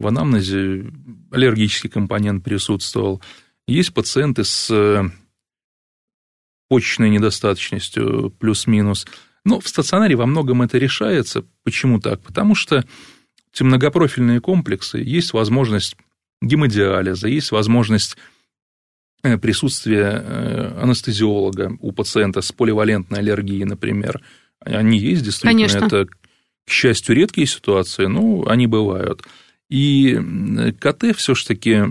[0.00, 0.90] в анамнезе
[1.30, 3.22] аллергический компонент присутствовал,
[3.68, 5.12] есть пациенты с
[6.70, 9.04] почечной недостаточностью плюс-минус.
[9.44, 11.44] Но в стационаре во многом это решается.
[11.64, 12.22] Почему так?
[12.22, 12.84] Потому что
[13.52, 15.96] эти многопрофильные комплексы, есть возможность
[16.40, 18.16] гемодиализа, есть возможность
[19.24, 24.22] э, присутствия э, анестезиолога у пациента с поливалентной аллергией, например.
[24.60, 25.86] Они есть, действительно, Конечно.
[25.86, 29.24] это, к счастью, редкие ситуации, но они бывают.
[29.68, 30.14] И
[30.78, 31.82] КТ все-таки,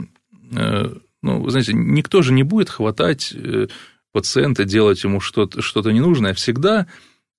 [0.56, 3.36] э, ну, знаете, никто же не будет хватать
[4.12, 6.88] пациента, делать ему что-то что ненужное, всегда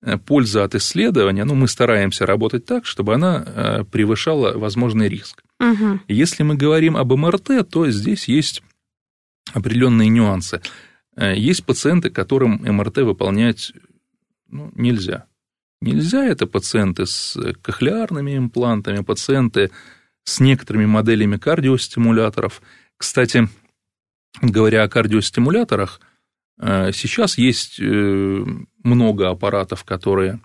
[0.01, 5.43] э, польза от исследования, ну, мы стараемся работать так, чтобы она э, превышала возможный риск.
[5.59, 6.01] Угу.
[6.07, 8.63] Если мы говорим об МРТ, то здесь есть
[9.53, 10.61] определенные нюансы.
[11.17, 13.73] Есть пациенты, которым МРТ выполнять
[14.51, 15.25] ну, нельзя.
[15.81, 19.71] Нельзя это пациенты с кохлеарными имплантами, пациенты
[20.23, 22.61] с некоторыми моделями кардиостимуляторов.
[22.97, 23.49] Кстати,
[24.41, 26.10] говоря о кардиостимуляторах, э,
[26.93, 28.45] сейчас есть э,
[28.83, 30.39] много аппаратов, которые,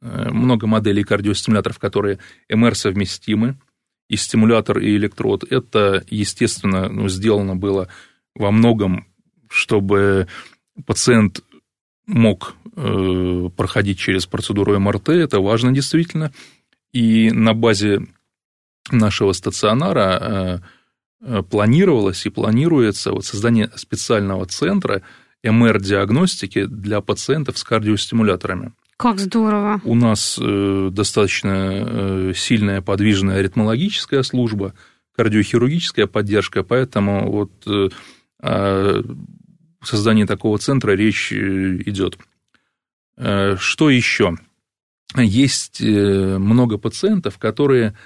[0.00, 3.58] э, много моделей кардиостимуляторов, которые МР-совместимы,
[4.08, 5.44] и стимулятор, и электрод.
[5.50, 7.88] Это, естественно, ну, сделано было
[8.34, 9.06] во многом,
[9.48, 10.26] чтобы
[10.86, 11.42] пациент
[12.06, 12.54] мог
[13.56, 16.32] проходить через процедуру МРТ, это важно действительно.
[16.92, 18.06] И на базе
[18.90, 20.62] нашего стационара
[21.22, 25.02] Э, планировалось и планируется вот создание специального центра
[25.42, 28.72] МР-диагностики для пациентов с кардиостимуляторами.
[28.96, 29.80] Как здорово.
[29.84, 34.74] У нас э, достаточно э, сильная подвижная аритмологическая служба,
[35.16, 37.52] кардиохирургическая поддержка, поэтому вот
[38.42, 39.02] о
[39.82, 42.18] создании такого центра речь идет.
[43.16, 44.36] Что еще?
[45.16, 47.96] Есть много пациентов, которые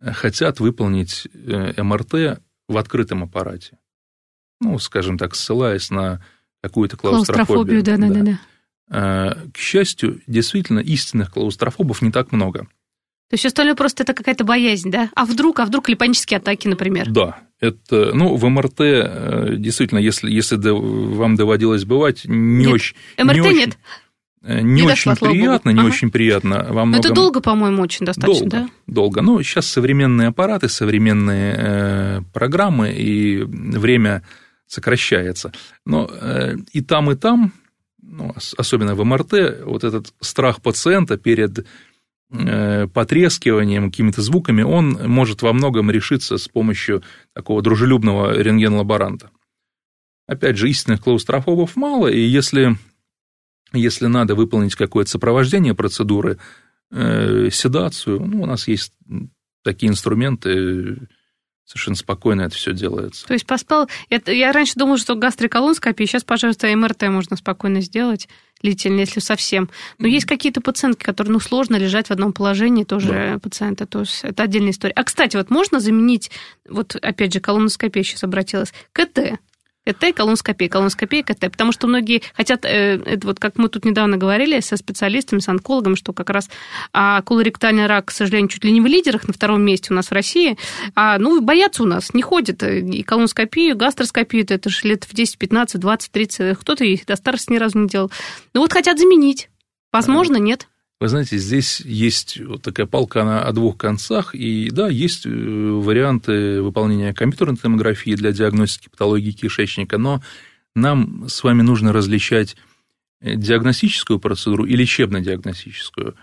[0.00, 3.78] хотят выполнить МРТ в открытом аппарате.
[4.60, 6.24] Ну, скажем так, ссылаясь на
[6.62, 7.82] какую-то клаустрофобию.
[7.82, 8.38] Клаустрофобию, да, да, да.
[8.88, 9.36] да.
[9.52, 12.68] К счастью, действительно, истинных клаустрофобов не так много.
[13.28, 15.10] То есть остальное просто это какая-то боязнь, да?
[15.16, 17.10] А вдруг, а вдруг или панические атаки, например?
[17.10, 22.72] Да, это, ну, в МРТ, э, действительно, если, если вам доводилось бывать, не нет.
[22.72, 22.96] очень...
[23.18, 23.68] МРТ не нет?
[23.70, 23.78] Очень,
[24.46, 25.88] Э, не, не очень дошло, приятно, не ага.
[25.88, 26.66] очень приятно.
[26.68, 26.90] Во многом...
[26.92, 28.68] Но это долго, по-моему, очень достаточно, долго, да?
[28.86, 29.22] Долго.
[29.22, 34.22] Ну, сейчас современные аппараты, современные э, программы, и время
[34.66, 35.52] сокращается.
[35.84, 37.52] Но э, и там, и там,
[38.02, 41.66] ну, особенно в МРТ, вот этот страх пациента перед
[42.30, 47.02] э, потрескиванием, какими-то звуками, он может во многом решиться с помощью
[47.32, 49.30] такого дружелюбного рентген-лаборанта.
[50.26, 52.76] Опять же, истинных клаустрофобов мало, и если
[53.72, 56.38] если надо выполнить какое-то сопровождение процедуры,
[56.90, 58.92] э, седацию, ну, у нас есть
[59.62, 61.08] такие инструменты,
[61.66, 63.26] совершенно спокойно это все делается.
[63.26, 63.88] То есть поспал...
[64.08, 68.28] Я, я раньше думала, что гастроколоноскопия, сейчас, пожалуйста, МРТ можно спокойно сделать,
[68.62, 69.68] длительно, если совсем.
[69.98, 73.38] Но есть какие-то пациентки, которые, ну, сложно лежать в одном положении, тоже да.
[73.40, 74.94] пациенты, то есть это отдельная история.
[74.94, 76.30] А, кстати, вот можно заменить,
[76.68, 79.40] вот опять же, колоноскопия сейчас обратилась, КТ,
[79.86, 81.40] КТ, колоноскопия, колоноскопия, КТ.
[81.40, 85.48] Потому что многие хотят, э, это вот как мы тут недавно говорили со специалистами, с
[85.48, 86.50] онкологом, что как раз
[86.92, 90.08] а, колоректальный рак, к сожалению, чуть ли не в лидерах, на втором месте у нас
[90.08, 90.58] в России.
[90.94, 92.62] А, ну, боятся у нас, не ходят.
[92.62, 97.52] И колоноскопию, гастроскопию, это же лет в 10, 15, 20, 30, кто-то их до старости
[97.52, 98.10] ни разу не делал.
[98.54, 99.48] Ну, вот хотят заменить.
[99.92, 100.66] Возможно, нет.
[100.98, 105.30] Вы знаете, здесь есть вот такая палка на, о двух концах, и да, есть э,
[105.30, 110.22] варианты выполнения компьютерной томографии для диагностики патологии кишечника, но
[110.74, 112.56] нам с вами нужно различать
[113.20, 116.14] э, диагностическую процедуру и лечебно-диагностическую.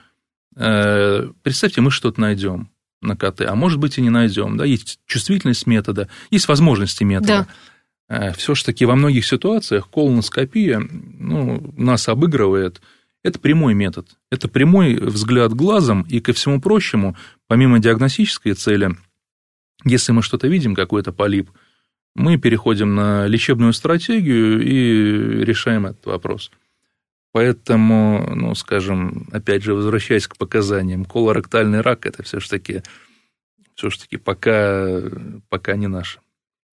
[0.55, 4.57] Э, представьте, мы что-то найдем на КТ, а может быть и не найдем.
[4.57, 4.65] Да?
[4.65, 7.47] Есть чувствительность метода, есть возможности метода.
[8.09, 8.33] Да.
[8.33, 12.81] Все-таки во многих ситуациях колоноскопия ну, нас обыгрывает–
[13.23, 14.17] это прямой метод.
[14.31, 17.15] Это прямой взгляд глазом, и ко всему прочему,
[17.47, 18.91] помимо диагностической цели,
[19.85, 21.49] если мы что-то видим, какой-то полип,
[22.15, 26.51] мы переходим на лечебную стратегию и решаем этот вопрос.
[27.31, 32.83] Поэтому, ну, скажем, опять же, возвращаясь к показаниям, колоректальный рак– это все-таки
[33.75, 35.01] все-таки пока,
[35.49, 36.19] пока не наше.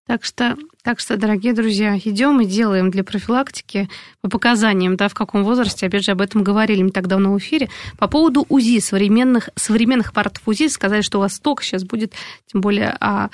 [0.07, 3.89] Так что, так что, дорогие друзья, идем и делаем для профилактики
[4.21, 7.39] по показаниям, да, в каком возрасте, опять же, об этом говорили не так давно в
[7.39, 7.69] эфире.
[7.97, 12.15] По поводу УЗИ, современных, современных аппаратов УЗИ, сказать, что у вас столько сейчас будет,
[12.51, 13.31] тем более а,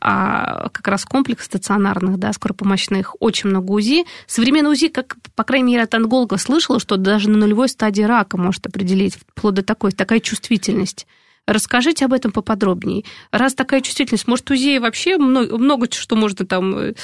[0.00, 4.04] а, как раз комплекс стационарных, да, скоропомощных, очень много УЗИ.
[4.26, 8.36] Современный УЗИ, как, по крайней мере, от онколога слышала, что даже на нулевой стадии рака
[8.36, 11.06] может определить, вплоть до такой, такая чувствительность.
[11.48, 13.04] Расскажите об этом поподробнее.
[13.32, 16.94] Раз такая чувствительность, может, УЗИ вообще много, много что можно там э,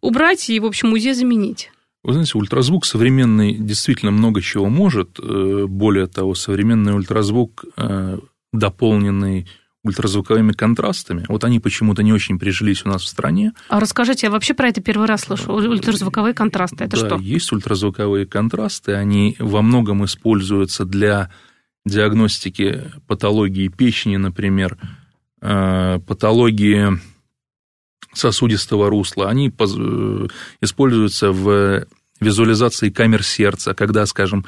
[0.00, 1.70] убрать и, в общем, УЗИ заменить?
[2.02, 5.18] Вы знаете, ультразвук современный действительно много чего может.
[5.18, 8.18] Э, более того, современный ультразвук, э,
[8.54, 9.46] дополненный
[9.84, 11.26] ультразвуковыми контрастами.
[11.28, 13.52] Вот они почему-то не очень прижились у нас в стране.
[13.68, 15.52] А расскажите, я вообще про это первый раз слышу.
[15.52, 17.16] Ультразвуковые контрасты, это да, что?
[17.18, 21.30] есть ультразвуковые контрасты, они во многом используются для
[21.84, 24.76] диагностики патологии печени, например,
[25.40, 26.98] э, патологии
[28.12, 30.28] сосудистого русла, они э,
[30.60, 31.86] используются в
[32.20, 34.44] визуализации камер сердца, когда, скажем,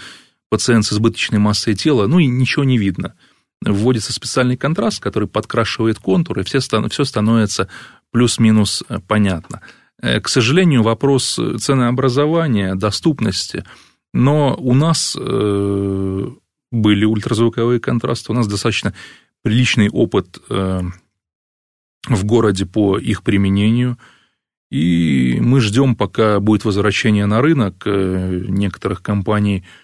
[0.50, 3.14] пациент с избыточной массой тела, ну и ничего не видно.
[3.64, 7.68] Вводится специальный контраст, который подкрашивает контуры, и все, все становится
[8.10, 9.62] плюс-минус понятно.
[10.00, 13.64] К сожалению, вопрос ценообразования, доступности,
[14.12, 15.16] но у нас
[16.72, 18.92] были ультразвуковые контрасты, у нас достаточно
[19.42, 23.96] приличный опыт в городе по их применению,
[24.70, 27.84] и мы ждем, пока будет возвращение на рынок.
[27.86, 29.62] Некоторых компаний–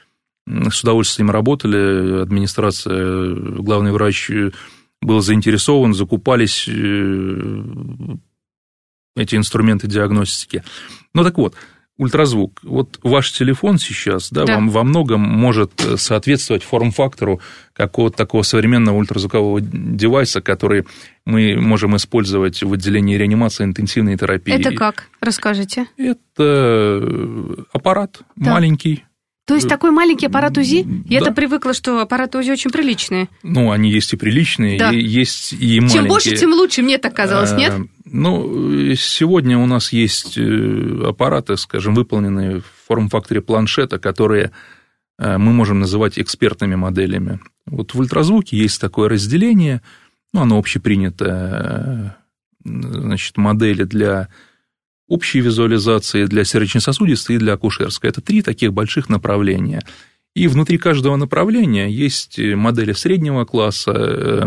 [0.70, 4.30] с удовольствием работали, администрация, главный врач
[5.00, 7.62] был заинтересован, закупались э,
[9.16, 10.64] эти инструменты диагностики.
[11.14, 11.54] Ну так вот,
[11.98, 12.60] ультразвук.
[12.62, 14.54] Вот ваш телефон сейчас, да, да.
[14.54, 17.40] Вам, во многом может соответствовать форм-фактору
[17.74, 20.86] какого-то такого современного ультразвукового девайса, который
[21.26, 24.54] мы можем использовать в отделении реанимации интенсивной терапии.
[24.54, 25.08] Это как?
[25.20, 25.86] Расскажите.
[25.96, 28.52] Это аппарат да.
[28.52, 29.04] маленький,
[29.48, 30.86] то есть такой маленький аппарат УЗИ?
[31.06, 33.28] Я-то привыкла, что аппараты УЗИ очень приличные.
[33.42, 34.92] Ну, они есть и приличные, да.
[34.92, 35.88] и есть и маленькие.
[35.88, 37.72] Чем больше, тем лучше, мне так казалось, нет?
[38.10, 44.52] Ну, сегодня у нас есть э, аппараты, скажем, выполненные в форм-факторе планшета, которые
[45.18, 47.40] э, мы можем называть экспертными моделями.
[47.66, 49.82] Вот в ультразвуке есть такое разделение,
[50.32, 52.16] ну, оно общепринятое,
[52.64, 54.28] э, значит, модели для
[55.08, 58.10] общей визуализации, для сердечно-сосудистой и для акушерской.
[58.10, 59.82] Это три таких больших направления.
[60.34, 64.46] И внутри каждого направления есть модели среднего класса, э,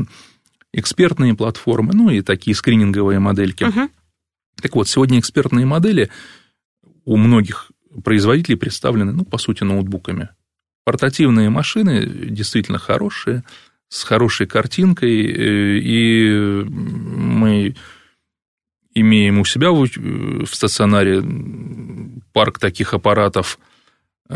[0.74, 3.66] экспертные платформы, ну и такие скрининговые модельки.
[3.66, 3.90] Угу.
[4.62, 6.10] Так вот, сегодня экспертные модели
[7.06, 7.72] у многих
[8.04, 10.30] производителей представлены, ну, по сути, ноутбуками.
[10.86, 13.44] Портативные машины действительно хорошие,
[13.90, 17.76] с хорошей картинкой, э, и мы
[18.94, 21.22] имеем у себя в, в стационаре
[22.34, 23.60] парк таких аппаратов.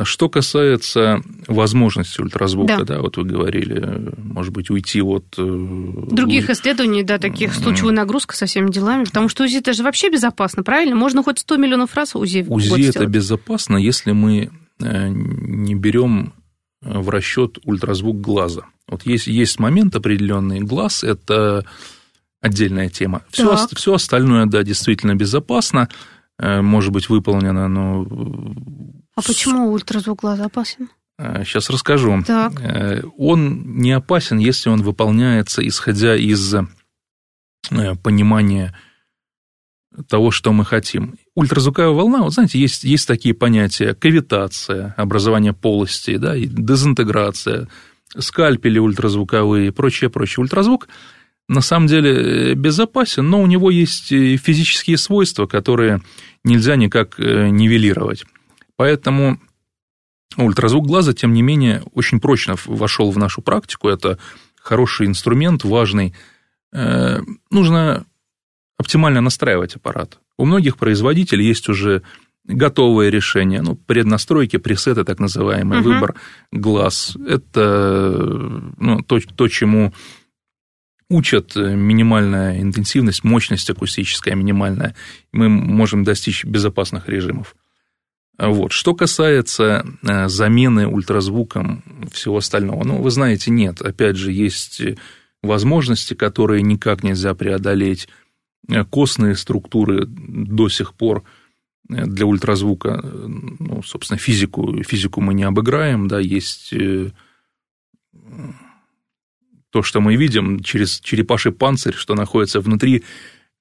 [0.03, 2.83] Что касается возможности ультразвука, да.
[2.83, 5.25] да, вот вы говорили, может быть, уйти от...
[5.37, 9.73] Э, Других исследований, да, таких с лучевой нагрузкой, со всеми делами, потому что УЗИ это
[9.73, 10.95] же вообще безопасно, правильно?
[10.95, 16.33] Можно хоть 100 миллионов раз УЗИ УЗИ это безопасно, если мы э, не берем
[16.81, 18.65] в расчет ультразвук глаза.
[18.87, 20.59] Вот есть, есть момент определенный.
[20.59, 21.65] Глаз– это
[22.41, 23.23] отдельная тема.
[23.31, 28.05] Все, все остальное, да, действительно безопасно, э, может быть выполнено, но...
[29.15, 30.89] А почему ультразвук глаза опасен?
[31.17, 32.21] Сейчас э, расскажу.
[32.27, 32.53] Так.
[32.59, 36.55] Э, он не опасен, если он выполняется, исходя из
[38.03, 38.75] понимания
[40.07, 41.15] того, что мы хотим.
[41.35, 47.67] Ультразвуковая волна, вот знаете, есть, есть такие понятия кавитация, образование полости, да, дезинтеграция,
[48.17, 50.43] скальпели ультразвуковые и прочее, прочее.
[50.43, 50.87] Ультразвук
[51.47, 56.01] на самом деле э, безопасен, но у него есть физические свойства, которые
[56.43, 58.25] нельзя никак э, нивелировать.
[58.75, 59.39] Поэтому
[60.37, 63.89] ультразвук глаза, тем не менее, очень прочно вошел в нашу практику.
[63.89, 64.17] Это
[64.59, 66.13] хороший инструмент, важный.
[66.73, 67.19] Э,
[67.51, 68.05] нужно
[68.77, 70.19] оптимально настраивать аппарат.
[70.37, 72.01] У многих производителей есть уже
[72.43, 75.89] готовое решение, ну, преднастройки, пресеты, так называемый, угу.
[75.89, 76.15] выбор
[76.51, 77.15] глаз.
[77.27, 79.93] Это ну, то, то, чему
[81.09, 84.95] учат э, минимальная интенсивность, мощность акустическая минимальная,
[85.31, 87.55] мы можем достичь безопасных режимов.
[88.37, 88.71] Вот.
[88.71, 93.81] Что касается э, замены ультразвуком всего остального, ну, вы знаете, нет.
[93.81, 94.81] Опять же, есть
[95.41, 98.09] возможности, которые никак нельзя преодолеть.
[98.69, 101.23] Э, костные структуры до сих пор
[101.87, 106.73] для ультразвука, ну, собственно, физику, физику мы не обыграем, да, есть
[109.75, 113.03] то, что мы видим через черепаший панцирь, что находится внутри,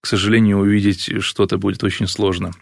[0.01, 2.53] к сожалению, увидеть что-то будет очень сложно.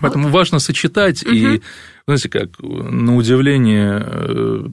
[0.00, 0.34] Поэтому вот.
[0.34, 1.34] важно сочетать, угу.
[1.34, 1.62] и,
[2.06, 4.66] знаете, как, на удивление, э,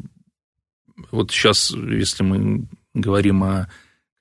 [1.10, 3.68] вот сейчас, если мы говорим о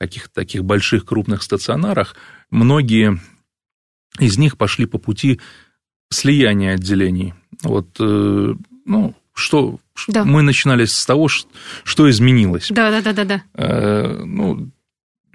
[0.01, 2.17] каких-то таких больших крупных стационарах,
[2.49, 3.21] многие
[4.19, 5.39] из них пошли по пути
[6.09, 7.35] слияния отделений.
[7.63, 8.55] Вот, э,
[8.87, 10.25] ну, что да.
[10.25, 12.69] мы начинали с того, что изменилось.
[12.71, 13.43] Да, да, да, да, да.
[13.55, 14.71] Э, ну,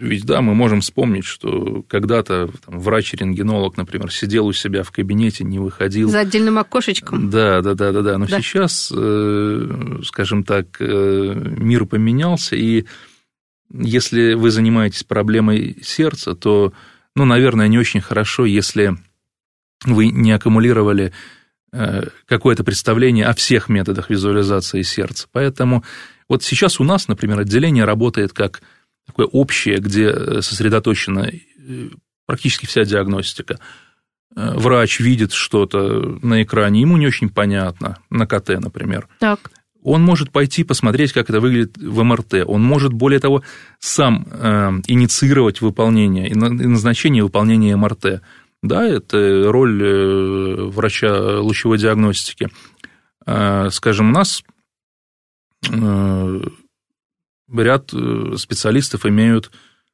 [0.02, 5.60] ведь да, мы можем вспомнить, что когда-то врач-рентгенолог, например, сидел у себя в кабинете, не
[5.60, 6.10] выходил.
[6.10, 7.30] За отдельным окошечком.
[7.30, 8.18] Да, да, да, да, да.
[8.18, 8.42] Но да.
[8.42, 12.86] сейчас, э, скажем так, э, мир поменялся, и
[13.72, 16.74] если вы занимаетесь проблемой сердца, то,
[17.16, 18.98] ну, наверное, не очень хорошо, если
[19.86, 21.14] вы не аккумулировали
[22.26, 25.28] какое-то представление о всех методах визуализации сердца.
[25.32, 25.84] Поэтому
[26.28, 28.62] вот сейчас у нас, например, отделение работает как
[29.06, 31.90] такое общее, где э, сосредоточена э,
[32.26, 33.60] практически вся диагностика.
[34.34, 39.10] Врач видит что-то на экране, ему не очень понятно, на КТ, например.
[39.20, 39.52] Так.
[39.84, 42.46] Он может пойти посмотреть, как это выглядит в МРТ.
[42.46, 43.44] Он может, более того,
[43.80, 44.24] сам
[44.88, 48.22] инициировать выполнение и назначение выполнения МРТ
[48.64, 52.50] Да, это роль э, врача лучевой диагностики.
[53.26, 54.44] А, скажем, у нас
[55.68, 56.42] э,
[57.52, 59.52] ряд э, специалистов имеют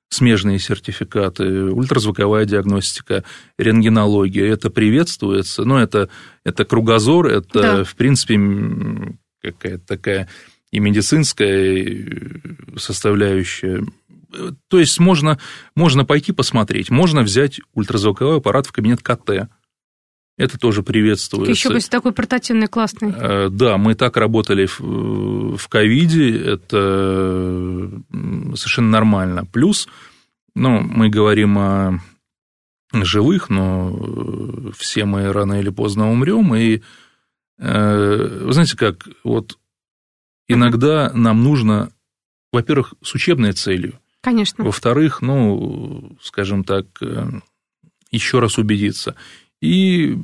[0.10, 3.24] смежные сертификаты, ультразвуковая диагностика,
[3.58, 6.10] рентгенология, это приветствуется, но это,
[6.46, 7.84] это кругозор, это, да.
[7.84, 8.40] в принципе,
[9.42, 10.30] какая-то такая
[10.72, 12.42] и медицинская
[12.78, 13.84] составляющая.
[14.68, 15.40] То есть можно,
[15.76, 19.50] можно пойти посмотреть, можно взять ультразвуковой аппарат в кабинет КТ,
[20.38, 21.52] это тоже приветствуется.
[21.52, 23.12] Еще бы такой портативный, классный.
[23.12, 27.90] Э, да, мы так работали в ковиде, это
[28.54, 29.46] совершенно нормально.
[29.46, 29.88] Плюс,
[30.54, 32.00] ну, мы говорим о
[32.94, 36.82] живых, но все мы рано или поздно умрем, и
[37.58, 39.58] э, вы знаете как, вот
[40.48, 41.92] иногда нам нужно,
[42.52, 44.00] во-первых, с учебной целью.
[44.28, 44.66] Конечно.
[44.66, 47.30] Во-вторых, ну, скажем так, э,
[48.12, 49.16] еще раз убедиться.
[49.62, 50.18] И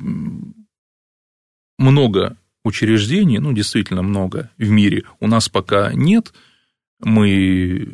[1.78, 6.34] много учреждений, ну, действительно много в мире у нас пока нет.
[7.00, 7.88] Мы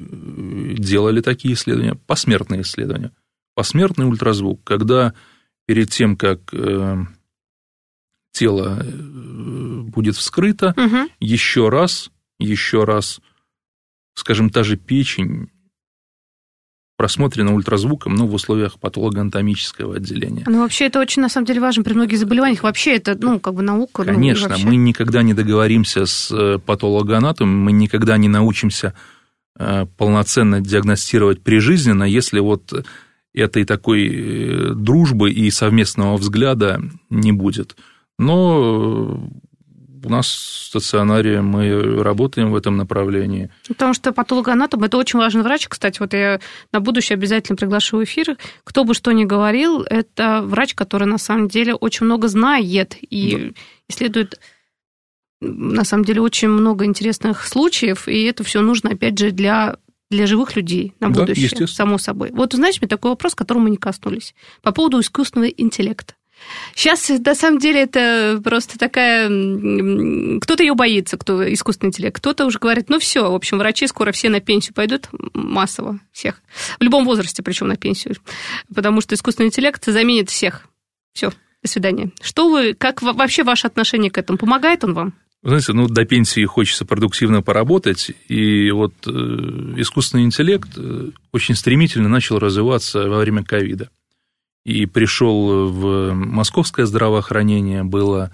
[0.81, 3.13] делали такие исследования, посмертные исследования.
[3.55, 5.15] Посмертный ультразвук, когда
[5.67, 7.05] перед тем, как э,
[8.33, 11.09] тело э, будет вскрыто, угу.
[11.21, 13.21] еще раз, еще раз,
[14.17, 15.51] скажем, та же печень
[17.01, 20.45] просмотрено ультразвуком, но в условиях патологоанатомического отделения.
[20.47, 22.63] Ну, вообще, это очень, на самом деле, важно при многих заболеваниях.
[22.63, 24.05] Вообще, это, ну, как бы наука.
[24.05, 24.67] Ну, Конечно, ну, вообще...
[24.67, 28.93] мы никогда не договоримся с э, патологоанатомом, мы никогда не научимся
[29.59, 32.71] э, полноценно диагностировать прижизненно, если вот
[33.33, 37.77] этой такой э, дружбы и совместного взгляда не будет.
[38.19, 39.27] Но
[40.05, 43.51] у нас в стационаре мы работаем в этом направлении.
[43.69, 45.69] Потому что патологоанатом– это очень важный врач.
[45.69, 46.41] Кстати, вот я
[46.73, 48.37] на будущее обязательно приглашу в эфир.
[48.65, 53.37] Кто бы что ни говорил, это врач, который на самом деле очень много знает и
[53.37, 53.61] да.
[53.89, 54.41] исследует
[55.41, 59.77] на самом деле очень много интересных случаев, и это все нужно, опять же, для
[60.11, 62.31] для живых людей на будущее, да, само собой.
[62.33, 66.15] Вот, знаешь, мне такой вопрос, которому мы не коснулись, по поводу искусственного интеллекта.
[66.75, 69.29] Сейчас, на самом деле, это просто такая...
[70.41, 72.17] Кто-то ее боится, кто искусственный интеллект.
[72.17, 76.43] Кто-то уже говорит, ну все, в общем, врачи скоро все на пенсию пойдут, массово всех.
[76.79, 78.17] В любом возрасте, причем на пенсию.
[78.75, 80.67] Потому что искусственный интеллект заменит всех.
[81.13, 81.31] Все,
[81.63, 82.11] до свидания.
[82.21, 84.39] Что вы, как вообще ваше отношение к этому?
[84.39, 85.15] Помогает он вам?
[85.43, 89.11] знаете, ну, до пенсии хочется продуктивно поработать, и вот э,
[89.79, 93.89] искусственный интеллект э, очень стремительно начал развиваться во время ковида
[94.65, 98.31] и пришел в московское здравоохранение, было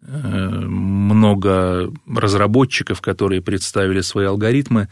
[0.00, 4.88] э, много разработчиков, которые представили свои алгоритмы.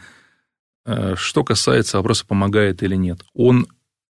[0.85, 3.23] Э, что касается вопроса, помогает или нет.
[3.33, 3.67] Он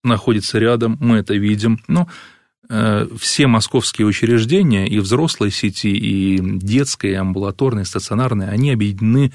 [0.04, 2.08] находится рядом, мы это видим, но
[2.70, 9.34] э, все московские учреждения, и взрослой сети, и детской, и амбулаторной, и стационарной, они объединены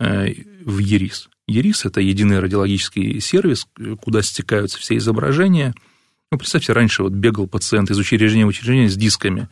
[0.00, 1.28] в ЕРИС.
[1.48, 3.66] ЕРИС– это единый радиологический сервис,
[4.00, 5.74] куда стекаются все изображения–
[6.30, 9.48] ну, представьте, раньше вот бегал пациент из учреждения в учреждение с дисками.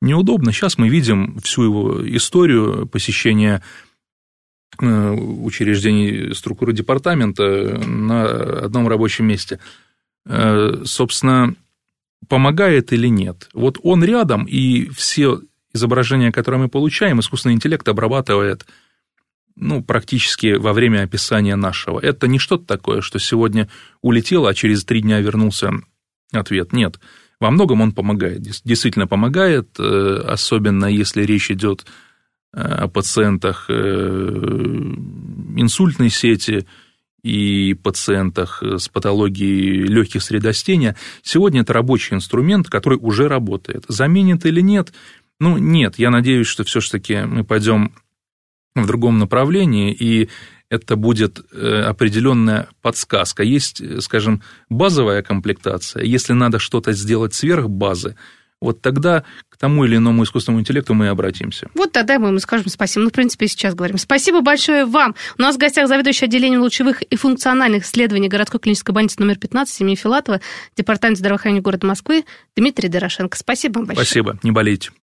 [0.00, 0.52] Неудобно.
[0.52, 3.62] Сейчас мы видим всю его историю посещения
[4.80, 8.24] э, учреждений структуры департамента на
[8.64, 9.60] одном рабочем месте.
[10.26, 11.54] Э, собственно,
[12.28, 13.48] помогает или нет?
[13.54, 15.40] Вот он рядом, и все
[15.72, 18.66] изображения, которые мы получаем, искусственный интеллект обрабатывает
[19.54, 22.00] ну, практически во время описания нашего.
[22.00, 23.68] Это не что-то такое, что сегодня
[24.02, 25.70] улетело, а через три дня вернулся
[26.36, 26.98] Ответ– нет.
[27.38, 31.84] Во многом он помогает, действительно помогает, э, особенно если речь идет
[32.54, 33.74] э, о пациентах э,
[35.56, 36.66] инсультной сети
[37.22, 40.96] и пациентах с патологией легких средостения.
[41.22, 43.84] Сегодня это рабочий инструмент, который уже работает.
[43.88, 44.94] Заменит или нет?
[45.38, 45.98] Ну, нет.
[45.98, 47.92] Я надеюсь, что все-таки мы пойдем
[48.74, 50.28] в другом направлении, и
[50.70, 53.42] это будет э, определенная подсказка.
[53.42, 56.02] Есть, э, скажем, базовая комплектация.
[56.02, 58.16] Если надо что-то сделать сверх базы,
[58.60, 61.68] вот тогда к тому или иному искусственному интеллекту мы и обратимся.
[61.74, 63.04] Вот тогда мы ему скажем спасибо.
[63.04, 63.98] Ну, в принципе, сейчас говорим.
[63.98, 65.14] Спасибо большое вам.
[65.38, 69.80] У нас в гостях заведующий отделением лучевых и функциональных исследований городской клинической больницы номер 15
[69.82, 70.40] имени Филатова,
[70.76, 72.24] Департамент здравоохранения города Москвы
[72.56, 73.36] Дмитрий Дорошенко.
[73.36, 74.06] Спасибо вам большое.
[74.06, 74.38] Спасибо.
[74.42, 74.90] Не болейте.